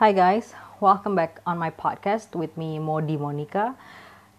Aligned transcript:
Hi 0.00 0.16
guys, 0.16 0.56
welcome 0.80 1.12
back 1.12 1.44
on 1.44 1.60
my 1.60 1.68
podcast 1.68 2.32
with 2.32 2.56
me 2.56 2.80
Modi 2.80 3.20
Monica. 3.20 3.76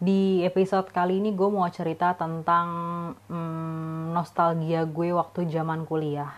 Di 0.02 0.42
episode 0.42 0.90
kali 0.90 1.22
ini 1.22 1.38
gue 1.38 1.46
mau 1.54 1.70
cerita 1.70 2.18
tentang 2.18 2.66
hmm, 3.30 4.10
nostalgia 4.10 4.90
gue 4.90 5.14
waktu 5.14 5.46
zaman 5.54 5.86
kuliah. 5.86 6.34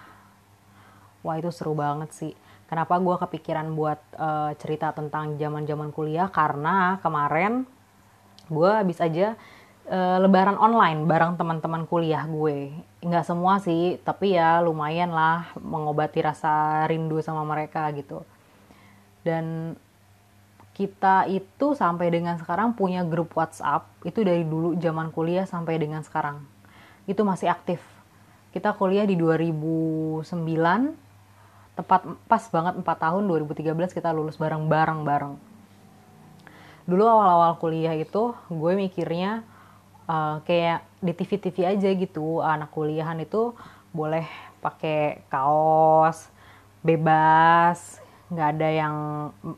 Wah 1.23 1.39
itu 1.39 1.55
seru 1.55 1.71
banget 1.71 2.11
sih. 2.11 2.35
Kenapa 2.67 2.99
gue 2.99 3.15
kepikiran 3.15 3.71
buat 3.71 4.03
uh, 4.19 4.51
cerita 4.59 4.91
tentang 4.91 5.39
zaman-zaman 5.39 5.95
kuliah? 5.95 6.27
Karena 6.27 6.99
kemarin 6.99 7.63
gue 8.51 8.71
habis 8.75 8.99
aja 8.99 9.39
uh, 9.87 10.19
lebaran 10.19 10.59
online 10.59 11.07
bareng 11.07 11.39
teman-teman 11.39 11.87
kuliah 11.87 12.27
gue. 12.27 12.75
Nggak 12.99 13.23
semua 13.23 13.63
sih, 13.63 14.03
tapi 14.03 14.35
ya 14.35 14.59
lumayan 14.59 15.15
lah 15.15 15.47
mengobati 15.63 16.19
rasa 16.19 16.83
rindu 16.91 17.23
sama 17.23 17.47
mereka 17.47 17.87
gitu 17.95 18.27
dan 19.23 19.75
kita 20.73 21.29
itu 21.29 21.77
sampai 21.77 22.09
dengan 22.09 22.35
sekarang 22.41 22.73
punya 22.73 23.05
grup 23.05 23.37
WhatsApp 23.37 23.85
itu 24.03 24.25
dari 24.25 24.41
dulu 24.41 24.73
zaman 24.77 25.13
kuliah 25.13 25.45
sampai 25.45 25.77
dengan 25.77 26.01
sekarang. 26.01 26.41
Itu 27.05 27.21
masih 27.21 27.49
aktif. 27.49 27.79
Kita 28.53 28.73
kuliah 28.73 29.05
di 29.05 29.13
2009 29.17 30.25
tepat 31.73 32.05
pas 32.29 32.43
banget 32.53 32.73
4 32.77 32.85
tahun 32.85 33.23
2013 33.25 33.97
kita 33.97 34.13
lulus 34.13 34.37
bareng-bareng 34.37 34.99
bareng. 35.01 35.33
Dulu 36.85 37.03
awal-awal 37.05 37.57
kuliah 37.57 37.95
itu 37.97 38.33
gue 38.51 38.73
mikirnya 38.77 39.41
uh, 40.09 40.41
kayak 40.45 40.85
di 40.99 41.13
TV-TV 41.15 41.57
aja 41.69 41.89
gitu 41.95 42.43
anak 42.43 42.73
kuliahan 42.73 43.17
itu 43.21 43.55
boleh 43.93 44.25
pakai 44.59 45.21
kaos 45.29 46.33
bebas 46.81 48.02
nggak 48.33 48.49
ada 48.57 48.69
yang 48.69 48.95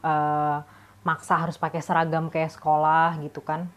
uh, 0.03 0.57
maksa 1.05 1.38
harus 1.38 1.55
pakai 1.55 1.79
seragam 1.79 2.27
kayak 2.27 2.52
sekolah 2.53 3.17
gitu 3.23 3.39
kan. 3.39 3.69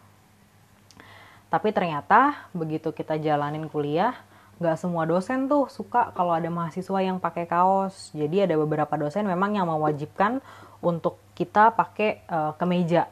Tapi 1.49 1.73
ternyata 1.73 2.49
begitu 2.53 2.93
kita 2.93 3.17
jalanin 3.17 3.65
kuliah 3.69 4.13
nggak 4.59 4.75
semua 4.75 5.07
dosen 5.07 5.47
tuh 5.47 5.71
suka 5.71 6.11
kalau 6.11 6.35
ada 6.35 6.51
mahasiswa 6.51 6.99
yang 6.99 7.17
pakai 7.17 7.47
kaos. 7.47 8.11
Jadi 8.11 8.43
ada 8.43 8.59
beberapa 8.59 8.91
dosen 8.99 9.25
memang 9.25 9.55
yang 9.55 9.65
mewajibkan 9.65 10.43
untuk 10.83 11.17
kita 11.33 11.71
pakai 11.71 12.27
uh, 12.27 12.51
kemeja 12.59 13.07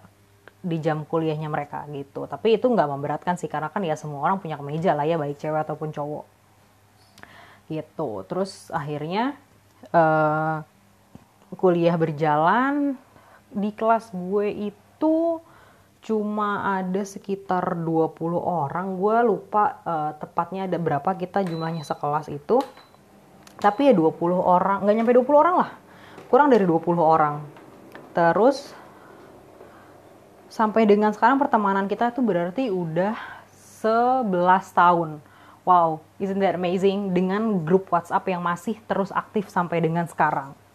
di 0.59 0.77
jam 0.83 1.07
kuliahnya 1.07 1.47
mereka 1.47 1.87
gitu. 1.93 2.27
Tapi 2.27 2.59
itu 2.59 2.67
nggak 2.67 2.89
memberatkan 2.91 3.39
sih 3.39 3.47
karena 3.47 3.71
kan 3.71 3.79
ya 3.85 3.95
semua 3.95 4.27
orang 4.27 4.43
punya 4.43 4.59
kemeja 4.59 4.91
lah 4.91 5.07
ya 5.07 5.15
baik 5.15 5.39
cewek 5.39 5.63
ataupun 5.63 5.95
cowok. 5.95 6.25
Gitu. 7.71 8.09
Terus 8.27 8.67
akhirnya 8.75 9.39
uh, 9.95 10.61
kuliah 11.55 11.95
berjalan 11.95 12.99
di 13.47 13.71
kelas 13.71 14.11
gue 14.11 14.73
itu 14.73 15.39
cuma 16.03 16.79
ada 16.79 17.03
sekitar 17.03 17.75
20 17.79 18.15
orang. 18.39 18.99
Gue 18.99 19.17
lupa 19.23 19.79
uh, 19.83 20.11
tepatnya 20.19 20.67
ada 20.67 20.75
berapa 20.79 21.07
kita 21.15 21.43
jumlahnya 21.47 21.87
sekelas 21.87 22.27
itu. 22.31 22.59
Tapi 23.57 23.89
ya 23.89 23.93
20 23.95 24.15
orang 24.37 24.83
nggak 24.83 24.95
nyampe 24.95 25.13
20 25.15 25.41
orang 25.43 25.55
lah. 25.63 25.71
Kurang 26.27 26.51
dari 26.51 26.67
20 26.67 26.83
orang. 26.99 27.43
Terus 28.11 28.75
sampai 30.47 30.87
dengan 30.87 31.11
sekarang 31.11 31.39
pertemanan 31.39 31.87
kita 31.91 32.11
tuh 32.11 32.23
berarti 32.23 32.71
udah 32.71 33.15
11 33.83 34.31
tahun. 34.75 35.09
Wow 35.67 35.99
isn't 36.19 36.39
that 36.39 36.55
amazing? 36.55 37.11
Dengan 37.11 37.67
grup 37.67 37.91
WhatsApp 37.91 38.27
yang 38.31 38.39
masih 38.43 38.79
terus 38.87 39.11
aktif 39.11 39.51
sampai 39.51 39.83
dengan 39.83 40.07
sekarang 40.07 40.66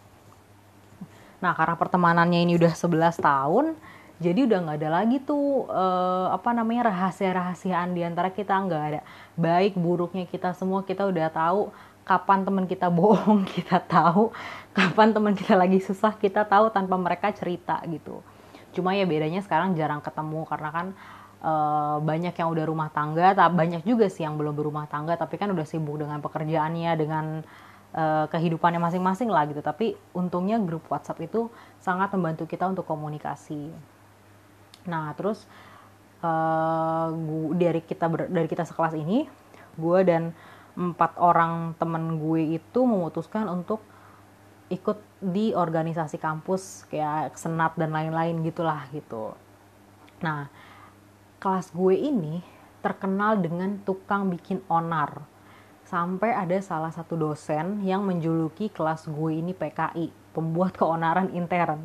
Nah 1.42 1.52
karena 1.58 1.74
pertemanannya 1.74 2.46
ini 2.46 2.54
udah 2.54 2.70
11 2.70 3.18
tahun, 3.18 3.74
jadi 4.22 4.46
udah 4.46 4.58
nggak 4.62 4.78
ada 4.78 4.90
lagi 5.02 5.18
tuh 5.18 5.66
uh, 5.66 6.30
apa 6.30 6.54
namanya 6.54 6.94
rahasia-rahasiaan 6.94 7.90
di 7.90 8.06
antara 8.06 8.30
kita 8.30 8.54
nggak 8.54 8.82
ada. 8.94 9.00
Baik 9.34 9.74
buruknya 9.74 10.22
kita 10.30 10.54
semua 10.54 10.86
kita 10.86 11.02
udah 11.02 11.26
tahu 11.34 11.74
kapan 12.06 12.46
teman 12.46 12.64
kita 12.70 12.86
bohong 12.98 13.42
kita 13.42 13.82
tahu, 13.82 14.30
kapan 14.70 15.10
teman 15.10 15.34
kita 15.34 15.58
lagi 15.58 15.82
susah 15.82 16.14
kita 16.14 16.46
tahu 16.46 16.70
tanpa 16.70 16.94
mereka 16.94 17.34
cerita 17.34 17.82
gitu. 17.90 18.22
Cuma 18.70 18.94
ya 18.94 19.02
bedanya 19.02 19.42
sekarang 19.42 19.74
jarang 19.74 20.00
ketemu 20.00 20.46
karena 20.46 20.70
kan 20.70 20.86
uh, 21.42 21.98
banyak 21.98 22.32
yang 22.32 22.48
udah 22.54 22.64
rumah 22.64 22.88
tangga, 22.94 23.34
banyak 23.34 23.82
juga 23.82 24.06
sih 24.06 24.22
yang 24.22 24.38
belum 24.38 24.54
berumah 24.54 24.86
tangga 24.86 25.18
tapi 25.18 25.34
kan 25.36 25.50
udah 25.50 25.66
sibuk 25.66 25.98
dengan 25.98 26.22
pekerjaannya 26.22 26.92
dengan 26.94 27.42
uh, 27.96 28.26
kehidupannya 28.28 28.80
masing-masing 28.80 29.28
lah 29.28 29.46
gitu. 29.48 29.60
Tapi 29.60 29.96
untungnya 30.16 30.60
grup 30.60 30.88
WhatsApp 30.88 31.22
itu 31.24 31.48
sangat 31.80 32.12
membantu 32.16 32.44
kita 32.48 32.68
untuk 32.68 32.84
komunikasi. 32.88 33.72
Nah 34.88 35.14
terus 35.14 35.46
uh, 36.24 37.12
gua, 37.12 37.54
dari 37.54 37.80
kita 37.84 38.06
ber, 38.08 38.26
dari 38.28 38.48
kita 38.48 38.66
sekelas 38.66 38.96
ini 38.96 39.28
gue 39.72 39.98
dan 40.04 40.36
empat 40.72 41.20
orang 41.20 41.76
temen 41.76 42.16
gue 42.16 42.56
itu 42.56 42.80
memutuskan 42.84 43.48
untuk 43.48 43.84
ikut 44.72 45.00
di 45.20 45.52
organisasi 45.52 46.16
kampus 46.16 46.88
kayak 46.88 47.36
senat 47.36 47.76
dan 47.76 47.92
lain-lain 47.92 48.40
gitulah 48.40 48.88
gitu. 48.92 49.36
Nah 50.24 50.48
kelas 51.40 51.76
gue 51.76 51.92
ini 51.92 52.40
terkenal 52.80 53.38
dengan 53.38 53.78
tukang 53.84 54.32
bikin 54.32 54.64
onar 54.66 55.22
sampai 55.92 56.32
ada 56.32 56.56
salah 56.64 56.88
satu 56.88 57.20
dosen 57.20 57.84
yang 57.84 58.00
menjuluki 58.00 58.72
kelas 58.72 59.04
gue 59.12 59.44
ini 59.44 59.52
PKI, 59.52 60.32
pembuat 60.32 60.72
keonaran 60.72 61.28
intern. 61.36 61.84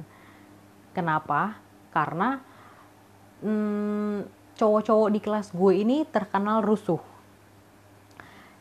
Kenapa? 0.95 1.59
Karena 1.91 2.39
hmm, 3.43 4.23
cowok-cowok 4.55 5.09
di 5.11 5.19
kelas 5.19 5.51
gue 5.51 5.73
ini 5.83 6.07
terkenal 6.07 6.63
rusuh. 6.63 7.03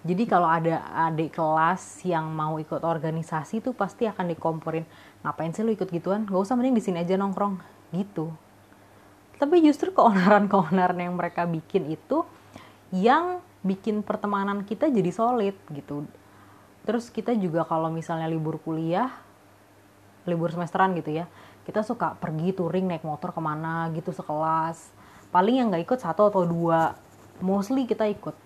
Jadi 0.02 0.26
kalau 0.26 0.50
ada 0.50 0.82
adik 1.06 1.38
kelas 1.38 2.02
yang 2.02 2.26
mau 2.26 2.58
ikut 2.58 2.82
organisasi 2.82 3.62
tuh 3.62 3.74
pasti 3.74 4.10
akan 4.10 4.34
dikomporin, 4.34 4.82
ngapain 5.22 5.54
sih 5.54 5.62
lu 5.62 5.70
ikut 5.70 5.86
gituan? 5.94 6.26
Gak 6.26 6.42
usah 6.42 6.58
mending 6.58 6.74
di 6.74 6.82
sini 6.82 7.06
aja 7.06 7.14
nongkrong 7.14 7.62
gitu. 7.94 8.34
Tapi 9.38 9.62
justru 9.62 9.94
keonaran-keonaran 9.94 10.98
yang 11.06 11.14
mereka 11.14 11.46
bikin 11.46 11.86
itu 11.94 12.26
yang 12.90 13.42
bikin 13.66 14.06
pertemanan 14.06 14.62
kita 14.62 14.86
jadi 14.86 15.10
solid 15.10 15.58
gitu. 15.74 16.06
Terus 16.86 17.10
kita 17.10 17.34
juga 17.34 17.66
kalau 17.66 17.90
misalnya 17.90 18.30
libur 18.30 18.62
kuliah 18.62 19.10
libur 20.26 20.50
semesteran 20.50 20.94
gitu 20.98 21.14
ya 21.22 21.30
kita 21.66 21.82
suka 21.82 22.14
pergi 22.14 22.54
touring 22.54 22.86
naik 22.86 23.02
motor 23.02 23.34
ke 23.34 23.42
mana 23.42 23.90
gitu 23.90 24.14
sekelas. 24.14 24.94
Paling 25.34 25.58
yang 25.58 25.66
nggak 25.74 25.82
ikut 25.82 25.98
satu 25.98 26.30
atau 26.30 26.46
dua 26.46 26.94
mostly 27.42 27.90
kita 27.90 28.06
ikut 28.06 28.38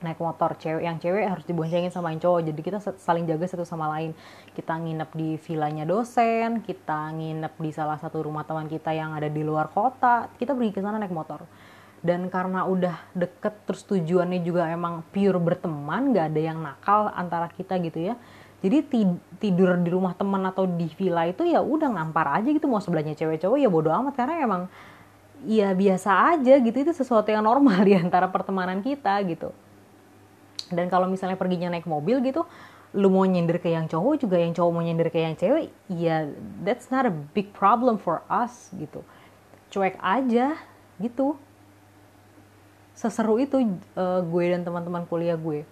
naik 0.00 0.16
motor. 0.16 0.56
Cewek 0.56 0.88
yang 0.88 0.96
cewek 0.96 1.28
harus 1.28 1.44
diboncengin 1.44 1.92
sama 1.92 2.16
yang 2.16 2.24
cowok. 2.24 2.48
Jadi 2.48 2.60
kita 2.64 2.80
saling 2.80 3.28
jaga 3.28 3.44
satu 3.44 3.68
sama 3.68 3.92
lain. 3.92 4.16
Kita 4.56 4.80
nginep 4.80 5.10
di 5.12 5.36
vilanya 5.36 5.84
dosen 5.84 6.64
kita 6.64 7.12
nginep 7.12 7.52
di 7.60 7.70
salah 7.76 8.00
satu 8.00 8.24
rumah 8.24 8.48
teman 8.48 8.72
kita 8.72 8.96
yang 8.96 9.12
ada 9.12 9.28
di 9.28 9.44
luar 9.44 9.68
kota. 9.68 10.32
Kita 10.40 10.56
pergi 10.56 10.72
ke 10.72 10.80
sana 10.80 10.96
naik 10.96 11.12
motor 11.12 11.44
dan 11.98 12.30
karena 12.30 12.62
udah 12.62 12.96
deket 13.10 13.54
terus 13.66 13.82
tujuannya 13.86 14.40
juga 14.46 14.70
emang 14.70 15.02
pure 15.10 15.38
berteman 15.42 16.14
gak 16.14 16.30
ada 16.30 16.40
yang 16.40 16.58
nakal 16.62 17.10
antara 17.10 17.50
kita 17.50 17.74
gitu 17.82 18.12
ya. 18.12 18.14
Jadi 18.58 18.90
tidur 19.38 19.78
di 19.78 19.90
rumah 19.90 20.18
teman 20.18 20.42
atau 20.42 20.66
di 20.66 20.90
villa 20.98 21.22
itu 21.30 21.46
ya 21.46 21.62
udah 21.62 21.94
ngampar 21.94 22.42
aja 22.42 22.50
gitu. 22.50 22.66
Mau 22.66 22.82
sebelahnya 22.82 23.14
cewek 23.14 23.38
cowok 23.38 23.58
ya 23.58 23.70
bodo 23.70 23.90
amat. 23.94 24.14
Karena 24.18 24.34
emang 24.42 24.62
ya 25.46 25.70
biasa 25.74 26.34
aja 26.34 26.58
gitu. 26.58 26.74
Itu 26.74 26.90
sesuatu 26.90 27.30
yang 27.30 27.46
normal 27.46 27.82
di 27.88 27.94
antara 27.94 28.26
pertemanan 28.26 28.82
kita 28.82 29.14
gitu. 29.30 29.54
Dan 30.74 30.90
kalau 30.90 31.06
misalnya 31.06 31.38
perginya 31.38 31.70
naik 31.70 31.86
mobil 31.86 32.18
gitu 32.22 32.46
lu 32.96 33.12
mau 33.12 33.28
nyender 33.28 33.60
ke 33.60 33.68
yang 33.68 33.84
cowok 33.84 34.16
juga 34.16 34.40
yang 34.40 34.56
cowok 34.56 34.72
mau 34.72 34.80
nyender 34.80 35.12
ke 35.12 35.20
yang 35.20 35.36
cewek 35.36 35.68
ya 35.92 36.24
that's 36.64 36.88
not 36.88 37.04
a 37.04 37.12
big 37.12 37.52
problem 37.52 38.00
for 38.00 38.24
us 38.32 38.72
gitu. 38.74 39.04
Cuek 39.68 40.00
aja 40.00 40.56
gitu 40.96 41.36
seseru 42.98 43.38
itu 43.38 43.62
uh, 43.94 44.20
gue 44.26 44.44
dan 44.50 44.66
teman-teman 44.66 45.06
kuliah 45.06 45.38
gue. 45.38 45.62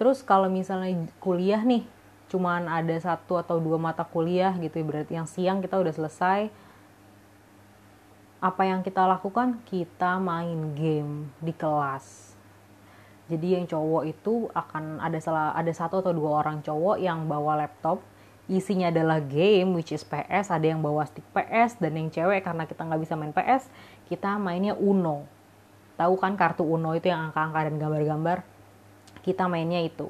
Terus 0.00 0.24
kalau 0.24 0.48
misalnya 0.48 1.12
kuliah 1.20 1.60
nih 1.60 1.84
cuman 2.32 2.72
ada 2.72 2.96
satu 2.96 3.36
atau 3.36 3.60
dua 3.60 3.76
mata 3.76 4.02
kuliah 4.02 4.50
gitu 4.58 4.80
berarti 4.82 5.14
yang 5.14 5.28
siang 5.28 5.62
kita 5.62 5.78
udah 5.78 5.94
selesai 5.94 6.50
apa 8.40 8.62
yang 8.64 8.80
kita 8.80 9.04
lakukan? 9.04 9.60
Kita 9.68 10.16
main 10.16 10.72
game 10.72 11.28
di 11.40 11.52
kelas. 11.52 12.32
Jadi 13.28 13.58
yang 13.58 13.68
cowok 13.68 14.02
itu 14.08 14.48
akan 14.56 15.02
ada 15.04 15.18
salah 15.20 15.52
ada 15.52 15.72
satu 15.72 16.00
atau 16.00 16.16
dua 16.16 16.40
orang 16.40 16.64
cowok 16.64 16.96
yang 16.96 17.28
bawa 17.28 17.60
laptop. 17.60 18.00
Isinya 18.46 18.88
adalah 18.88 19.18
game 19.20 19.74
which 19.74 19.90
is 19.90 20.06
PS 20.06 20.54
ada 20.54 20.64
yang 20.64 20.80
bawa 20.80 21.04
stick 21.04 21.26
PS 21.34 21.76
dan 21.82 21.98
yang 21.98 22.08
cewek 22.08 22.46
karena 22.46 22.64
kita 22.64 22.86
nggak 22.86 23.00
bisa 23.02 23.18
main 23.18 23.34
PS 23.34 23.66
kita 24.06 24.38
mainnya 24.38 24.78
Uno 24.78 25.35
tahu 25.96 26.14
kan 26.20 26.36
kartu 26.36 26.62
Uno 26.62 26.92
itu 26.92 27.08
yang 27.08 27.32
angka-angka 27.32 27.72
dan 27.72 27.74
gambar-gambar? 27.80 28.38
Kita 29.24 29.48
mainnya 29.50 29.82
itu. 29.82 30.06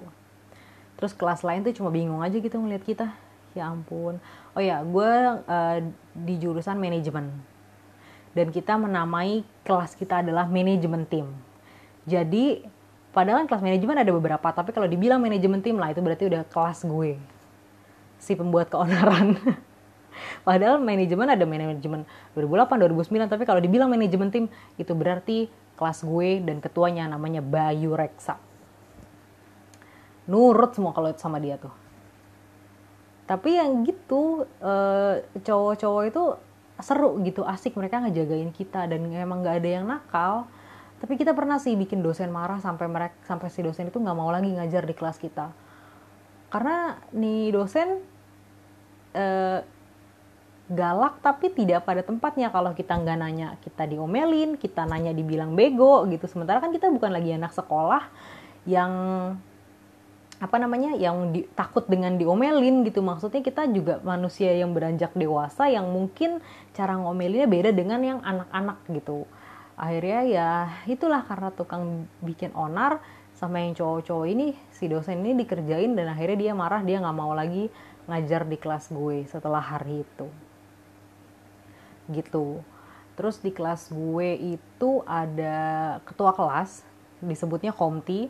Terus 0.98 1.12
kelas 1.14 1.46
lain 1.46 1.62
tuh 1.62 1.72
cuma 1.76 1.88
bingung 1.94 2.20
aja 2.20 2.36
gitu 2.36 2.56
ngeliat 2.58 2.84
kita. 2.84 3.14
Ya 3.56 3.70
ampun. 3.72 4.20
Oh 4.52 4.60
ya 4.60 4.84
gue 4.84 5.12
uh, 5.46 5.78
di 6.12 6.34
jurusan 6.36 6.76
manajemen. 6.76 7.32
Dan 8.36 8.52
kita 8.52 8.76
menamai 8.76 9.44
kelas 9.64 9.96
kita 9.96 10.20
adalah 10.20 10.44
manajemen 10.44 11.08
tim. 11.08 11.32
Jadi 12.04 12.60
padahal 13.16 13.48
kelas 13.48 13.64
manajemen 13.64 13.96
ada 13.96 14.12
beberapa 14.12 14.48
tapi 14.52 14.76
kalau 14.76 14.84
dibilang 14.84 15.24
manajemen 15.24 15.64
tim 15.64 15.80
lah 15.80 15.92
itu 15.92 16.04
berarti 16.04 16.28
udah 16.28 16.44
kelas 16.48 16.84
gue. 16.84 17.16
Si 18.20 18.36
pembuat 18.36 18.68
keonaran. 18.68 19.36
Padahal 20.48 20.80
manajemen 20.80 21.28
ada 21.28 21.44
manajemen 21.44 22.08
2008 22.32 22.88
2009 22.88 23.28
tapi 23.28 23.44
kalau 23.44 23.60
dibilang 23.60 23.92
manajemen 23.92 24.32
tim 24.32 24.44
itu 24.80 24.92
berarti 24.96 25.52
kelas 25.76 26.02
gue 26.02 26.40
dan 26.42 26.58
ketuanya 26.58 27.06
namanya 27.06 27.44
Bayu 27.44 27.92
Reksa. 27.92 28.40
Nurut 30.26 30.74
semua 30.74 30.90
kalau 30.96 31.12
sama 31.14 31.38
dia 31.38 31.60
tuh. 31.60 31.70
Tapi 33.28 33.58
yang 33.58 33.84
gitu 33.86 34.46
uh, 34.62 35.14
cowok-cowok 35.42 36.02
itu 36.08 36.22
seru 36.80 37.18
gitu 37.22 37.42
asik. 37.44 37.76
Mereka 37.76 38.02
ngejagain 38.08 38.50
kita 38.50 38.88
dan 38.90 39.06
emang 39.12 39.44
nggak 39.44 39.56
ada 39.62 39.68
yang 39.68 39.84
nakal. 39.86 40.48
Tapi 40.96 41.20
kita 41.20 41.36
pernah 41.36 41.60
sih 41.60 41.76
bikin 41.76 42.00
dosen 42.00 42.32
marah 42.32 42.58
sampai 42.58 42.88
mereka 42.88 43.16
sampai 43.28 43.52
si 43.52 43.60
dosen 43.60 43.92
itu 43.92 44.00
nggak 44.00 44.16
mau 44.16 44.32
lagi 44.32 44.48
ngajar 44.48 44.88
di 44.88 44.94
kelas 44.96 45.20
kita. 45.20 45.52
Karena 46.48 46.96
nih 47.12 47.52
dosen 47.52 48.00
uh, 49.12 49.60
galak 50.66 51.22
tapi 51.22 51.54
tidak 51.54 51.86
pada 51.86 52.02
tempatnya. 52.02 52.50
Kalau 52.50 52.74
kita 52.74 52.98
nggak 52.98 53.18
nanya 53.18 53.48
kita 53.62 53.86
diomelin 53.86 54.58
kita 54.58 54.82
nanya 54.86 55.14
dibilang 55.14 55.54
bego 55.54 56.06
gitu. 56.10 56.26
Sementara 56.26 56.58
kan 56.58 56.74
kita 56.74 56.90
bukan 56.90 57.10
lagi 57.14 57.34
anak 57.34 57.54
sekolah 57.54 58.02
yang 58.66 58.92
apa 60.36 60.60
namanya 60.60 60.92
yang 61.00 61.32
di, 61.32 61.48
takut 61.54 61.86
dengan 61.86 62.18
diomelin 62.18 62.82
gitu. 62.82 63.00
Maksudnya 63.00 63.40
kita 63.40 63.70
juga 63.70 64.02
manusia 64.02 64.52
yang 64.52 64.74
beranjak 64.74 65.14
dewasa 65.14 65.70
yang 65.70 65.86
mungkin 65.88 66.42
cara 66.74 66.98
ngomelinnya 66.98 67.48
beda 67.48 67.70
dengan 67.70 68.00
yang 68.02 68.20
anak-anak 68.26 68.82
gitu. 68.90 69.24
Akhirnya 69.76 70.20
ya 70.26 70.50
itulah 70.88 71.22
karena 71.24 71.52
tukang 71.52 72.08
bikin 72.24 72.50
onar 72.56 73.00
sama 73.36 73.60
yang 73.60 73.76
cowok-cowok 73.76 74.26
ini 74.32 74.56
si 74.72 74.88
dosen 74.88 75.20
ini 75.20 75.44
dikerjain 75.44 75.92
dan 75.92 76.08
akhirnya 76.08 76.48
dia 76.48 76.52
marah 76.56 76.80
dia 76.80 76.96
nggak 77.04 77.16
mau 77.16 77.36
lagi 77.36 77.68
ngajar 78.08 78.48
di 78.48 78.56
kelas 78.56 78.88
gue 78.88 79.28
setelah 79.28 79.60
hari 79.60 80.00
itu 80.00 80.26
gitu 82.12 82.60
terus 83.16 83.40
di 83.40 83.50
kelas 83.50 83.90
gue 83.90 84.58
itu 84.58 84.90
ada 85.08 85.98
ketua 86.04 86.36
kelas 86.36 86.84
disebutnya 87.24 87.72
komti 87.72 88.28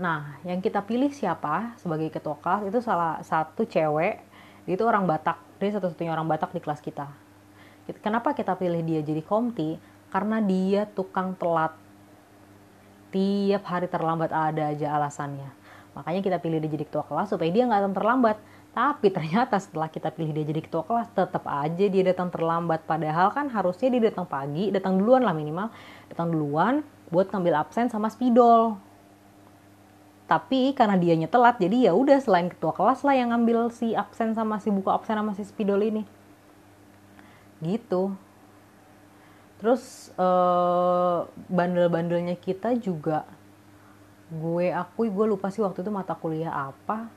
Nah, 0.00 0.40
yang 0.48 0.64
kita 0.64 0.80
pilih 0.80 1.12
siapa 1.12 1.76
sebagai 1.76 2.08
ketua 2.08 2.40
kelas 2.40 2.64
itu 2.64 2.80
salah 2.80 3.20
satu 3.20 3.68
cewek, 3.68 4.24
dia 4.64 4.74
itu 4.78 4.84
orang 4.88 5.04
Batak. 5.04 5.36
Dia 5.60 5.76
satu-satunya 5.76 6.16
orang 6.16 6.24
Batak 6.24 6.56
di 6.56 6.60
kelas 6.64 6.80
kita. 6.80 7.12
Kenapa 8.00 8.32
kita 8.32 8.56
pilih 8.56 8.80
dia 8.80 9.04
jadi 9.04 9.20
komti? 9.20 9.76
Karena 10.08 10.40
dia 10.40 10.88
tukang 10.88 11.36
telat. 11.36 11.76
Tiap 13.12 13.62
hari 13.68 13.90
terlambat 13.92 14.32
ada 14.32 14.72
aja 14.72 14.96
alasannya. 14.96 15.50
Makanya 15.92 16.24
kita 16.24 16.40
pilih 16.40 16.56
dia 16.64 16.72
jadi 16.72 16.88
ketua 16.88 17.04
kelas 17.04 17.28
supaya 17.28 17.52
dia 17.52 17.68
nggak 17.68 17.92
terlambat. 17.92 18.40
Tapi 18.72 19.12
ternyata 19.12 19.60
setelah 19.60 19.92
kita 19.92 20.08
pilih 20.08 20.32
dia 20.32 20.48
jadi 20.48 20.64
ketua 20.64 20.82
kelas, 20.88 21.12
tetap 21.12 21.44
aja 21.44 21.84
dia 21.92 22.02
datang 22.08 22.32
terlambat. 22.32 22.88
Padahal 22.88 23.28
kan 23.36 23.52
harusnya 23.52 23.92
dia 23.92 24.08
datang 24.08 24.24
pagi, 24.24 24.72
datang 24.72 24.96
duluan 24.96 25.22
lah 25.24 25.36
minimal. 25.36 25.68
Datang 26.08 26.32
duluan 26.32 26.80
buat 27.12 27.28
ngambil 27.28 27.60
absen 27.60 27.92
sama 27.92 28.08
spidol 28.08 28.80
tapi 30.32 30.72
karena 30.72 30.96
dianya 30.96 31.28
telat 31.28 31.60
jadi 31.60 31.90
ya 31.90 31.92
udah 31.92 32.16
selain 32.16 32.48
ketua 32.48 32.72
kelas 32.72 33.04
lah 33.04 33.12
yang 33.12 33.36
ngambil 33.36 33.68
si 33.68 33.92
absen 33.92 34.32
sama 34.32 34.56
si 34.64 34.72
buku 34.72 34.88
absen 34.88 35.20
sama 35.20 35.36
si 35.36 35.44
spidol 35.44 35.84
ini 35.84 36.08
gitu 37.60 38.16
terus 39.60 40.08
uh, 40.16 41.28
bandel-bandelnya 41.52 42.40
kita 42.40 42.72
juga 42.80 43.28
gue 44.32 44.72
akui 44.72 45.12
gue 45.12 45.26
lupa 45.28 45.52
sih 45.52 45.60
waktu 45.60 45.84
itu 45.84 45.92
mata 45.92 46.16
kuliah 46.16 46.72
apa 46.72 47.12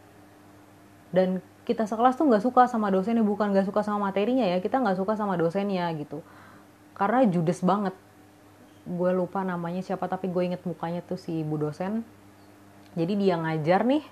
dan 1.15 1.39
kita 1.63 1.88
sekelas 1.88 2.19
tuh 2.19 2.27
nggak 2.27 2.44
suka 2.44 2.67
sama 2.67 2.91
dosennya 2.91 3.23
bukan 3.23 3.56
nggak 3.56 3.71
suka 3.71 3.81
sama 3.81 4.12
materinya 4.12 4.44
ya 4.44 4.59
kita 4.59 4.83
nggak 4.83 5.00
suka 5.00 5.15
sama 5.15 5.39
dosennya 5.39 5.88
gitu. 5.95 6.19
Karena 6.91 7.23
judes 7.23 7.63
banget. 7.63 7.95
Gue 8.85 9.09
lupa 9.15 9.41
namanya 9.41 9.81
siapa 9.81 10.06
tapi 10.06 10.29
gue 10.29 10.44
inget 10.45 10.62
mukanya 10.67 11.01
tuh 11.01 11.17
si 11.17 11.41
ibu 11.41 11.56
dosen. 11.56 12.03
Jadi 12.94 13.17
dia 13.17 13.39
ngajar 13.39 13.88
nih 13.88 14.03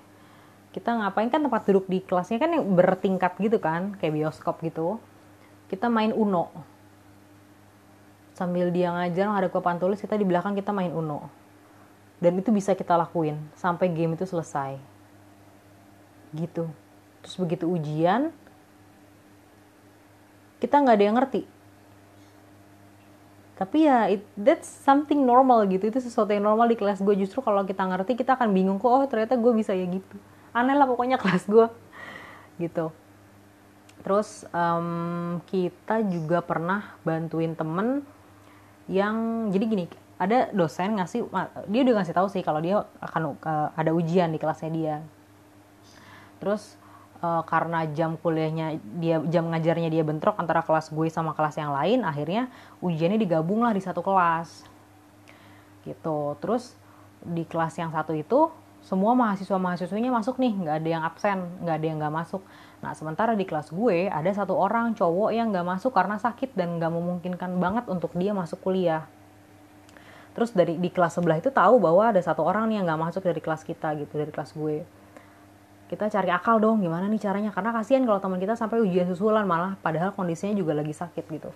kita 0.74 0.98
ngapain? 0.98 1.30
Kan 1.30 1.46
tempat 1.46 1.68
duduk 1.70 1.86
di 1.86 2.02
kelasnya 2.02 2.42
kan 2.42 2.50
yang 2.56 2.66
bertingkat 2.74 3.38
gitu 3.38 3.60
kan 3.60 3.94
kayak 4.00 4.18
bioskop 4.18 4.64
gitu. 4.64 4.98
Kita 5.70 5.92
main 5.92 6.16
uno. 6.16 6.50
Sambil 8.34 8.74
dia 8.74 8.90
ngajar 8.90 9.30
ada 9.30 9.46
papan 9.52 9.78
tulis 9.78 10.02
kita 10.02 10.18
di 10.18 10.26
belakang 10.26 10.58
kita 10.58 10.74
main 10.74 10.90
uno. 10.90 11.30
Dan 12.18 12.40
itu 12.40 12.50
bisa 12.50 12.74
kita 12.74 12.98
lakuin 12.98 13.38
sampai 13.54 13.94
game 13.94 14.18
itu 14.18 14.26
selesai. 14.26 14.82
Gitu 16.34 16.66
terus 17.24 17.40
begitu 17.40 17.66
ujian 17.72 18.36
kita 20.60 20.80
nggak 20.80 20.96
ada 20.96 21.06
yang 21.08 21.18
ngerti. 21.20 21.42
Tapi 23.60 23.78
ya 23.84 24.08
it, 24.08 24.24
that's 24.40 24.68
something 24.68 25.24
normal 25.24 25.68
gitu. 25.68 25.92
Itu 25.92 26.00
sesuatu 26.00 26.32
yang 26.32 26.48
normal 26.48 26.72
di 26.72 26.80
kelas 26.80 27.04
gue 27.04 27.16
justru 27.20 27.44
kalau 27.44 27.68
kita 27.68 27.84
ngerti 27.84 28.16
kita 28.16 28.40
akan 28.40 28.56
bingung 28.56 28.80
kok 28.80 28.88
oh 28.88 29.04
ternyata 29.04 29.36
gue 29.36 29.52
bisa 29.52 29.76
ya 29.76 29.84
gitu. 29.84 30.16
Aneh 30.56 30.76
lah 30.76 30.88
pokoknya 30.88 31.20
kelas 31.24 31.48
gue 31.52 31.68
gitu. 32.64 32.96
Terus 34.04 34.48
um, 34.52 35.40
kita 35.48 36.00
juga 36.08 36.40
pernah 36.44 36.96
bantuin 37.04 37.56
temen 37.56 38.04
yang 38.92 39.48
jadi 39.48 39.64
gini 39.64 39.86
ada 40.20 40.52
dosen 40.52 41.00
ngasih 41.00 41.28
dia 41.72 41.82
udah 41.88 41.96
ngasih 42.04 42.16
tahu 42.16 42.28
sih 42.28 42.44
kalau 42.44 42.60
dia 42.60 42.84
akan 43.00 43.36
uh, 43.44 43.70
ada 43.76 43.92
ujian 43.92 44.32
di 44.32 44.40
kelasnya 44.40 44.72
dia. 44.72 44.96
Terus 46.40 46.80
uh, 47.24 47.44
karena 47.48 47.88
jam 47.96 48.20
kuliahnya 48.20 48.78
dia 49.00 49.24
jam 49.32 49.48
ngajarnya 49.48 49.88
dia 49.88 50.04
bentrok 50.04 50.36
antara 50.36 50.60
kelas 50.62 50.92
gue 50.92 51.08
sama 51.08 51.32
kelas 51.32 51.56
yang 51.56 51.72
lain 51.72 52.04
akhirnya 52.04 52.52
ujiannya 52.84 53.18
digabung 53.18 53.64
lah 53.64 53.72
di 53.72 53.80
satu 53.80 54.04
kelas. 54.04 54.68
Gitu. 55.88 56.20
Terus 56.44 56.76
di 57.24 57.48
kelas 57.48 57.80
yang 57.80 57.96
satu 57.96 58.12
itu 58.12 58.52
semua 58.84 59.16
mahasiswa 59.16 59.56
mahasiswanya 59.56 60.12
masuk 60.12 60.36
nih 60.44 60.52
nggak 60.52 60.76
ada 60.84 60.90
yang 60.92 61.04
absen 61.08 61.40
nggak 61.64 61.76
ada 61.80 61.86
yang 61.88 61.98
nggak 62.04 62.16
masuk. 62.20 62.44
Nah 62.84 62.92
sementara 62.92 63.32
di 63.32 63.48
kelas 63.48 63.72
gue 63.72 64.12
ada 64.12 64.28
satu 64.28 64.60
orang 64.60 64.92
cowok 64.92 65.32
yang 65.32 65.56
nggak 65.56 65.64
masuk 65.64 65.96
karena 65.96 66.20
sakit 66.20 66.52
dan 66.52 66.76
nggak 66.76 66.92
memungkinkan 66.92 67.56
banget 67.64 67.88
untuk 67.88 68.12
dia 68.20 68.36
masuk 68.36 68.60
kuliah. 68.60 69.08
Terus 70.36 70.52
dari 70.52 70.76
di 70.76 70.90
kelas 70.92 71.16
sebelah 71.16 71.40
itu 71.40 71.54
tahu 71.54 71.80
bahwa 71.80 72.12
ada 72.12 72.20
satu 72.20 72.44
orang 72.44 72.68
nih 72.68 72.84
yang 72.84 72.86
nggak 72.90 73.02
masuk 73.08 73.24
dari 73.24 73.40
kelas 73.40 73.64
kita 73.64 73.96
gitu 73.96 74.20
dari 74.20 74.34
kelas 74.34 74.52
gue 74.52 74.84
kita 75.94 76.10
cari 76.10 76.34
akal 76.34 76.58
dong 76.58 76.82
gimana 76.82 77.06
nih 77.06 77.22
caranya? 77.22 77.54
Karena 77.54 77.70
kasihan 77.70 78.02
kalau 78.02 78.18
teman 78.18 78.42
kita 78.42 78.58
sampai 78.58 78.82
ujian 78.82 79.06
susulan 79.06 79.46
malah 79.46 79.78
padahal 79.78 80.10
kondisinya 80.18 80.58
juga 80.58 80.74
lagi 80.74 80.90
sakit 80.90 81.26
gitu. 81.30 81.54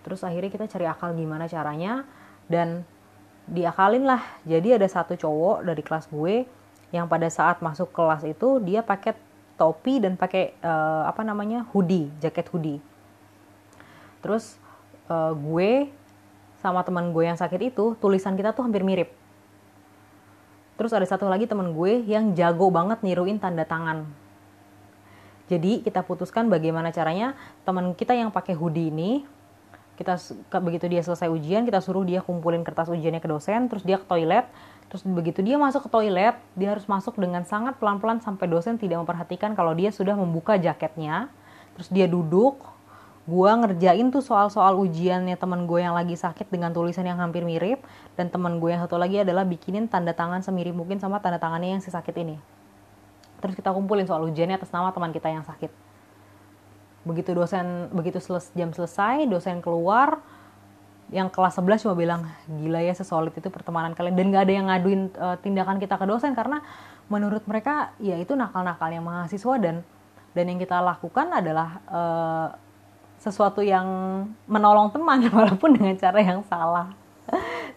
Terus 0.00 0.24
akhirnya 0.24 0.48
kita 0.48 0.64
cari 0.64 0.88
akal 0.88 1.12
gimana 1.12 1.44
caranya 1.44 2.08
dan 2.48 2.88
diakalin 3.44 4.08
lah. 4.08 4.24
Jadi 4.48 4.80
ada 4.80 4.88
satu 4.88 5.12
cowok 5.20 5.68
dari 5.68 5.84
kelas 5.84 6.08
gue 6.08 6.48
yang 6.96 7.04
pada 7.04 7.28
saat 7.28 7.60
masuk 7.60 7.92
kelas 7.92 8.24
itu 8.24 8.56
dia 8.64 8.80
pakai 8.80 9.12
topi 9.60 10.00
dan 10.00 10.16
pakai 10.16 10.56
uh, 10.64 11.04
apa 11.04 11.20
namanya 11.20 11.68
hoodie 11.76 12.08
jaket 12.24 12.48
hoodie. 12.48 12.80
Terus 14.24 14.56
uh, 15.12 15.36
gue 15.36 15.92
sama 16.64 16.80
teman 16.88 17.12
gue 17.12 17.28
yang 17.28 17.36
sakit 17.36 17.60
itu 17.68 17.92
tulisan 18.00 18.32
kita 18.32 18.56
tuh 18.56 18.64
hampir 18.64 18.80
mirip 18.80 19.17
Terus 20.78 20.94
ada 20.94 21.02
satu 21.04 21.26
lagi 21.26 21.50
temen 21.50 21.74
gue 21.74 22.06
yang 22.06 22.38
jago 22.38 22.70
banget 22.70 23.02
niruin 23.02 23.42
tanda 23.42 23.66
tangan. 23.66 24.06
Jadi 25.50 25.82
kita 25.82 26.06
putuskan 26.06 26.46
bagaimana 26.46 26.94
caranya 26.94 27.34
teman 27.66 27.92
kita 27.98 28.14
yang 28.14 28.30
pakai 28.30 28.54
hoodie 28.54 28.94
ini 28.94 29.26
kita 29.98 30.14
begitu 30.62 30.86
dia 30.86 31.02
selesai 31.02 31.26
ujian 31.26 31.66
kita 31.66 31.82
suruh 31.82 32.06
dia 32.06 32.22
kumpulin 32.22 32.62
kertas 32.62 32.86
ujiannya 32.86 33.18
ke 33.18 33.26
dosen 33.26 33.66
terus 33.66 33.82
dia 33.82 33.98
ke 33.98 34.06
toilet 34.06 34.46
terus 34.86 35.02
begitu 35.02 35.42
dia 35.42 35.58
masuk 35.58 35.90
ke 35.90 35.90
toilet 35.90 36.38
dia 36.54 36.70
harus 36.70 36.86
masuk 36.86 37.18
dengan 37.18 37.42
sangat 37.42 37.74
pelan-pelan 37.82 38.22
sampai 38.22 38.46
dosen 38.46 38.78
tidak 38.78 39.02
memperhatikan 39.02 39.58
kalau 39.58 39.74
dia 39.74 39.90
sudah 39.90 40.14
membuka 40.14 40.54
jaketnya 40.54 41.26
terus 41.74 41.90
dia 41.90 42.06
duduk 42.06 42.62
gue 43.28 43.50
ngerjain 43.60 44.08
tuh 44.08 44.24
soal-soal 44.24 44.80
ujiannya 44.80 45.36
teman 45.36 45.68
gue 45.68 45.84
yang 45.84 45.92
lagi 45.92 46.16
sakit 46.16 46.48
dengan 46.48 46.72
tulisan 46.72 47.04
yang 47.04 47.20
hampir 47.20 47.44
mirip. 47.44 47.84
Dan 48.16 48.32
teman 48.32 48.56
gue 48.56 48.72
yang 48.72 48.80
satu 48.80 48.96
lagi 48.96 49.20
adalah 49.20 49.44
bikinin 49.44 49.84
tanda 49.84 50.16
tangan 50.16 50.40
semirip 50.40 50.72
mungkin 50.72 50.96
sama 50.96 51.20
tanda 51.20 51.36
tangannya 51.36 51.76
yang 51.76 51.82
si 51.84 51.92
sakit 51.92 52.16
ini. 52.24 52.40
Terus 53.44 53.52
kita 53.52 53.76
kumpulin 53.76 54.08
soal 54.08 54.24
ujiannya 54.24 54.56
atas 54.56 54.72
nama 54.72 54.88
teman 54.96 55.12
kita 55.12 55.28
yang 55.28 55.44
sakit. 55.44 55.68
Begitu 57.04 57.36
dosen 57.36 57.92
begitu 57.92 58.16
seles, 58.16 58.48
jam 58.56 58.72
selesai 58.72 59.28
dosen 59.28 59.60
keluar 59.60 60.24
yang 61.12 61.32
kelas 61.32 61.56
11 61.56 61.84
cuma 61.88 61.94
bilang 61.96 62.20
gila 62.48 62.84
ya 62.84 62.96
sesolid 62.96 63.36
itu 63.36 63.52
pertemanan 63.52 63.92
kalian. 63.92 64.16
Dan 64.16 64.32
gak 64.32 64.48
ada 64.48 64.52
yang 64.56 64.66
ngaduin 64.72 65.02
uh, 65.20 65.36
tindakan 65.44 65.76
kita 65.76 66.00
ke 66.00 66.08
dosen 66.08 66.32
karena 66.32 66.64
menurut 67.12 67.44
mereka 67.44 67.92
ya 68.00 68.16
itu 68.16 68.32
nakal-nakal 68.32 68.88
yang 68.88 69.04
mahasiswa 69.04 69.54
dan 69.60 69.84
dan 70.32 70.44
yang 70.48 70.60
kita 70.60 70.80
lakukan 70.80 71.28
adalah 71.32 71.80
uh, 71.88 72.48
sesuatu 73.18 73.60
yang 73.60 73.86
menolong 74.46 74.94
teman 74.94 75.18
walaupun 75.36 75.74
dengan 75.74 75.94
cara 75.98 76.18
yang 76.22 76.40
salah. 76.46 76.94